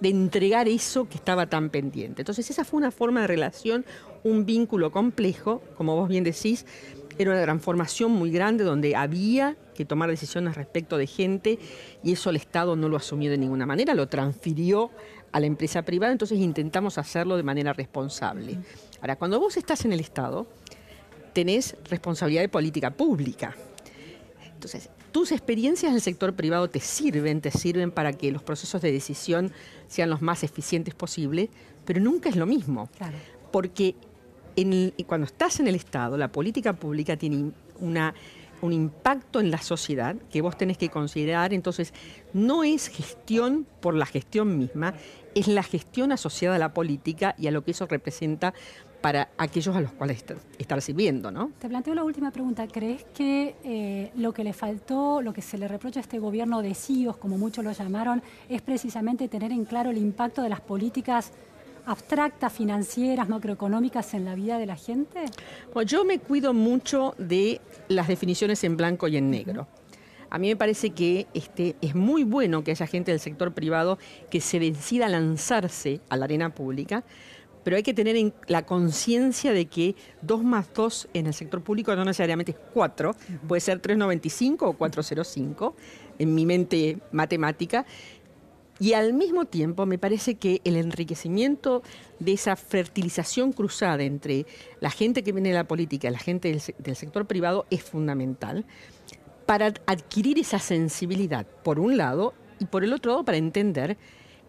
de 0.00 0.08
entregar 0.08 0.66
eso 0.66 1.08
que 1.08 1.14
estaba 1.14 1.46
tan 1.46 1.70
pendiente. 1.70 2.22
Entonces, 2.22 2.50
esa 2.50 2.64
fue 2.64 2.78
una 2.78 2.90
forma 2.90 3.20
de 3.20 3.28
relación, 3.28 3.84
un 4.24 4.44
vínculo 4.44 4.90
complejo, 4.90 5.62
como 5.76 5.94
vos 5.94 6.08
bien 6.08 6.24
decís, 6.24 6.66
era 7.16 7.30
una 7.30 7.40
transformación 7.44 8.10
muy 8.10 8.32
grande 8.32 8.64
donde 8.64 8.96
había 8.96 9.56
que 9.76 9.84
tomar 9.84 10.10
decisiones 10.10 10.56
respecto 10.56 10.96
de 10.96 11.06
gente 11.06 11.60
y 12.02 12.14
eso 12.14 12.30
el 12.30 12.36
Estado 12.36 12.74
no 12.74 12.88
lo 12.88 12.96
asumió 12.96 13.30
de 13.30 13.38
ninguna 13.38 13.66
manera, 13.66 13.94
lo 13.94 14.08
transfirió 14.08 14.90
a 15.30 15.38
la 15.38 15.46
empresa 15.46 15.82
privada, 15.82 16.10
entonces 16.10 16.40
intentamos 16.40 16.98
hacerlo 16.98 17.36
de 17.36 17.44
manera 17.44 17.72
responsable. 17.72 18.58
Ahora, 19.00 19.14
cuando 19.14 19.38
vos 19.38 19.56
estás 19.56 19.84
en 19.84 19.92
el 19.92 20.00
Estado, 20.00 20.48
tenés 21.38 21.76
responsabilidad 21.88 22.42
de 22.42 22.48
política 22.48 22.90
pública. 22.90 23.54
Entonces, 24.54 24.90
tus 25.12 25.30
experiencias 25.30 25.88
en 25.88 25.94
el 25.94 26.00
sector 26.00 26.34
privado 26.34 26.68
te 26.68 26.80
sirven, 26.80 27.40
te 27.40 27.52
sirven 27.52 27.92
para 27.92 28.12
que 28.12 28.32
los 28.32 28.42
procesos 28.42 28.82
de 28.82 28.90
decisión 28.90 29.52
sean 29.86 30.10
los 30.10 30.20
más 30.20 30.42
eficientes 30.42 30.96
posibles, 30.96 31.48
pero 31.84 32.00
nunca 32.00 32.28
es 32.28 32.34
lo 32.34 32.44
mismo. 32.44 32.88
Porque 33.52 33.94
cuando 35.06 35.28
estás 35.28 35.60
en 35.60 35.68
el 35.68 35.76
Estado, 35.76 36.16
la 36.16 36.26
política 36.26 36.72
pública 36.72 37.16
tiene 37.16 37.52
una, 37.78 38.16
un 38.60 38.72
impacto 38.72 39.38
en 39.38 39.52
la 39.52 39.62
sociedad 39.62 40.16
que 40.32 40.42
vos 40.42 40.58
tenés 40.58 40.76
que 40.76 40.88
considerar. 40.88 41.54
Entonces, 41.54 41.94
no 42.32 42.64
es 42.64 42.88
gestión 42.88 43.64
por 43.80 43.94
la 43.94 44.06
gestión 44.06 44.58
misma, 44.58 44.94
es 45.36 45.46
la 45.46 45.62
gestión 45.62 46.10
asociada 46.10 46.56
a 46.56 46.58
la 46.58 46.74
política 46.74 47.36
y 47.38 47.46
a 47.46 47.52
lo 47.52 47.62
que 47.62 47.70
eso 47.70 47.86
representa 47.86 48.54
para 49.00 49.28
aquellos 49.38 49.74
a 49.76 49.80
los 49.80 49.92
cuales 49.92 50.24
estar 50.58 50.82
sirviendo, 50.82 51.30
¿no? 51.30 51.52
Te 51.58 51.68
planteo 51.68 51.94
la 51.94 52.04
última 52.04 52.30
pregunta. 52.30 52.66
¿Crees 52.66 53.04
que 53.14 53.54
eh, 53.64 54.10
lo 54.16 54.32
que 54.32 54.44
le 54.44 54.52
faltó, 54.52 55.22
lo 55.22 55.32
que 55.32 55.42
se 55.42 55.58
le 55.58 55.68
reprocha 55.68 56.00
a 56.00 56.02
este 56.02 56.18
gobierno 56.18 56.62
de 56.62 56.74
CIOs, 56.74 57.16
como 57.16 57.38
muchos 57.38 57.64
lo 57.64 57.72
llamaron, 57.72 58.22
es 58.48 58.62
precisamente 58.62 59.28
tener 59.28 59.52
en 59.52 59.64
claro 59.64 59.90
el 59.90 59.98
impacto 59.98 60.42
de 60.42 60.48
las 60.48 60.60
políticas 60.60 61.32
abstractas, 61.86 62.52
financieras, 62.52 63.28
macroeconómicas 63.28 64.12
en 64.14 64.24
la 64.24 64.34
vida 64.34 64.58
de 64.58 64.66
la 64.66 64.76
gente? 64.76 65.24
Pues 65.72 65.86
yo 65.86 66.04
me 66.04 66.18
cuido 66.18 66.52
mucho 66.52 67.14
de 67.16 67.60
las 67.88 68.08
definiciones 68.08 68.62
en 68.64 68.76
blanco 68.76 69.08
y 69.08 69.16
en 69.16 69.30
negro. 69.30 69.66
A 70.30 70.38
mí 70.38 70.48
me 70.48 70.56
parece 70.56 70.90
que 70.90 71.26
este, 71.32 71.76
es 71.80 71.94
muy 71.94 72.24
bueno 72.24 72.62
que 72.62 72.72
haya 72.72 72.86
gente 72.86 73.10
del 73.10 73.20
sector 73.20 73.54
privado 73.54 73.98
que 74.30 74.42
se 74.42 74.60
decida 74.60 75.06
a 75.06 75.08
lanzarse 75.08 76.00
a 76.10 76.16
la 76.18 76.26
arena 76.26 76.54
pública, 76.54 77.04
pero 77.64 77.76
hay 77.76 77.82
que 77.82 77.94
tener 77.94 78.16
en 78.16 78.32
la 78.46 78.64
conciencia 78.64 79.52
de 79.52 79.66
que 79.66 79.94
2 80.22 80.44
más 80.44 80.72
2 80.74 81.08
en 81.14 81.26
el 81.26 81.34
sector 81.34 81.62
público 81.62 81.94
no 81.94 82.04
necesariamente 82.04 82.52
es 82.52 82.58
4, 82.72 83.14
puede 83.46 83.60
ser 83.60 83.80
3,95 83.82 84.56
o 84.62 84.78
4,05 84.78 85.74
en 86.18 86.34
mi 86.34 86.46
mente 86.46 86.98
matemática. 87.12 87.86
Y 88.80 88.92
al 88.92 89.12
mismo 89.12 89.44
tiempo 89.44 89.86
me 89.86 89.98
parece 89.98 90.36
que 90.36 90.60
el 90.62 90.76
enriquecimiento 90.76 91.82
de 92.20 92.34
esa 92.34 92.54
fertilización 92.54 93.52
cruzada 93.52 94.04
entre 94.04 94.46
la 94.80 94.90
gente 94.90 95.24
que 95.24 95.32
viene 95.32 95.48
de 95.48 95.56
la 95.56 95.66
política 95.66 96.08
y 96.08 96.12
la 96.12 96.18
gente 96.18 96.56
del 96.78 96.96
sector 96.96 97.26
privado 97.26 97.66
es 97.70 97.82
fundamental 97.82 98.64
para 99.46 99.72
adquirir 99.86 100.38
esa 100.38 100.58
sensibilidad, 100.58 101.46
por 101.64 101.80
un 101.80 101.96
lado, 101.96 102.34
y 102.60 102.66
por 102.66 102.84
el 102.84 102.92
otro 102.92 103.12
lado, 103.12 103.24
para 103.24 103.38
entender 103.38 103.96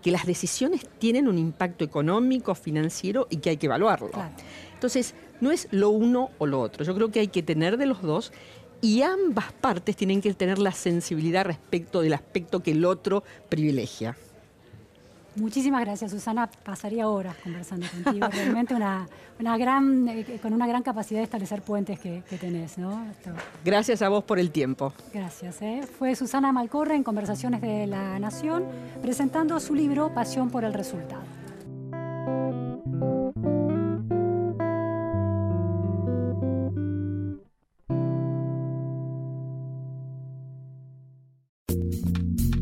que 0.02 0.12
las 0.12 0.26
decisiones 0.26 0.88
tienen 1.00 1.28
un 1.28 1.38
impacto 1.38 1.84
económico, 1.84 2.56
financiero 2.56 3.28
y 3.30 3.38
que 3.38 3.52
hay 3.52 3.58
que 3.58 3.66
evaluarlo. 3.68 4.12
Entonces, 4.74 5.14
no 5.42 5.52
es 5.52 5.68
lo 5.72 5.90
uno 5.90 6.32
o 6.38 6.46
lo 6.46 6.62
otro. 6.62 6.86
Yo 6.86 6.96
creo 6.96 7.12
que 7.12 7.20
hay 7.20 7.28
que 7.28 7.44
tener 7.44 7.78
de 7.78 7.86
los 7.86 8.02
dos 8.02 8.32
y 8.82 9.02
ambas 9.02 9.52
partes 9.52 9.96
tienen 9.96 10.22
que 10.22 10.34
tener 10.34 10.58
la 10.58 10.72
sensibilidad 10.72 11.46
respecto 11.46 12.02
del 12.02 12.14
aspecto 12.14 12.62
que 12.62 12.72
el 12.72 12.86
otro 12.86 13.24
privilegia. 13.50 14.16
Muchísimas 15.40 15.82
gracias, 15.82 16.12
Susana. 16.12 16.50
Pasaría 16.64 17.08
horas 17.08 17.36
conversando 17.44 17.88
contigo. 17.90 18.28
Realmente 18.32 18.74
una, 18.74 19.08
gran, 19.58 20.08
eh, 20.08 20.40
con 20.42 20.54
una 20.54 20.68
gran 20.68 20.84
capacidad 20.84 21.20
de 21.20 21.26
establecer 21.26 21.62
puentes 21.62 22.00
que, 22.00 22.24
tenés. 22.40 22.78
¿no? 22.78 23.06
Gracias 23.64 24.02
a 24.02 24.10
vos 24.10 24.24
por 24.24 24.40
el 24.40 24.52
tiempo. 24.52 24.94
Gracias. 25.14 25.62
¿eh? 25.62 25.82
Fue 25.98 26.16
Susana 26.16 26.52
Malcorre 26.52 26.96
en 26.96 27.04
Conversaciones 27.04 27.62
de 27.62 27.88
la 27.88 28.20
Nación 28.20 28.66
presentando 29.02 29.60
su 29.60 29.76
libro 29.76 30.14
Pasión 30.14 30.50
por 30.50 30.64
el 30.64 30.74
Resultado. 30.74 31.39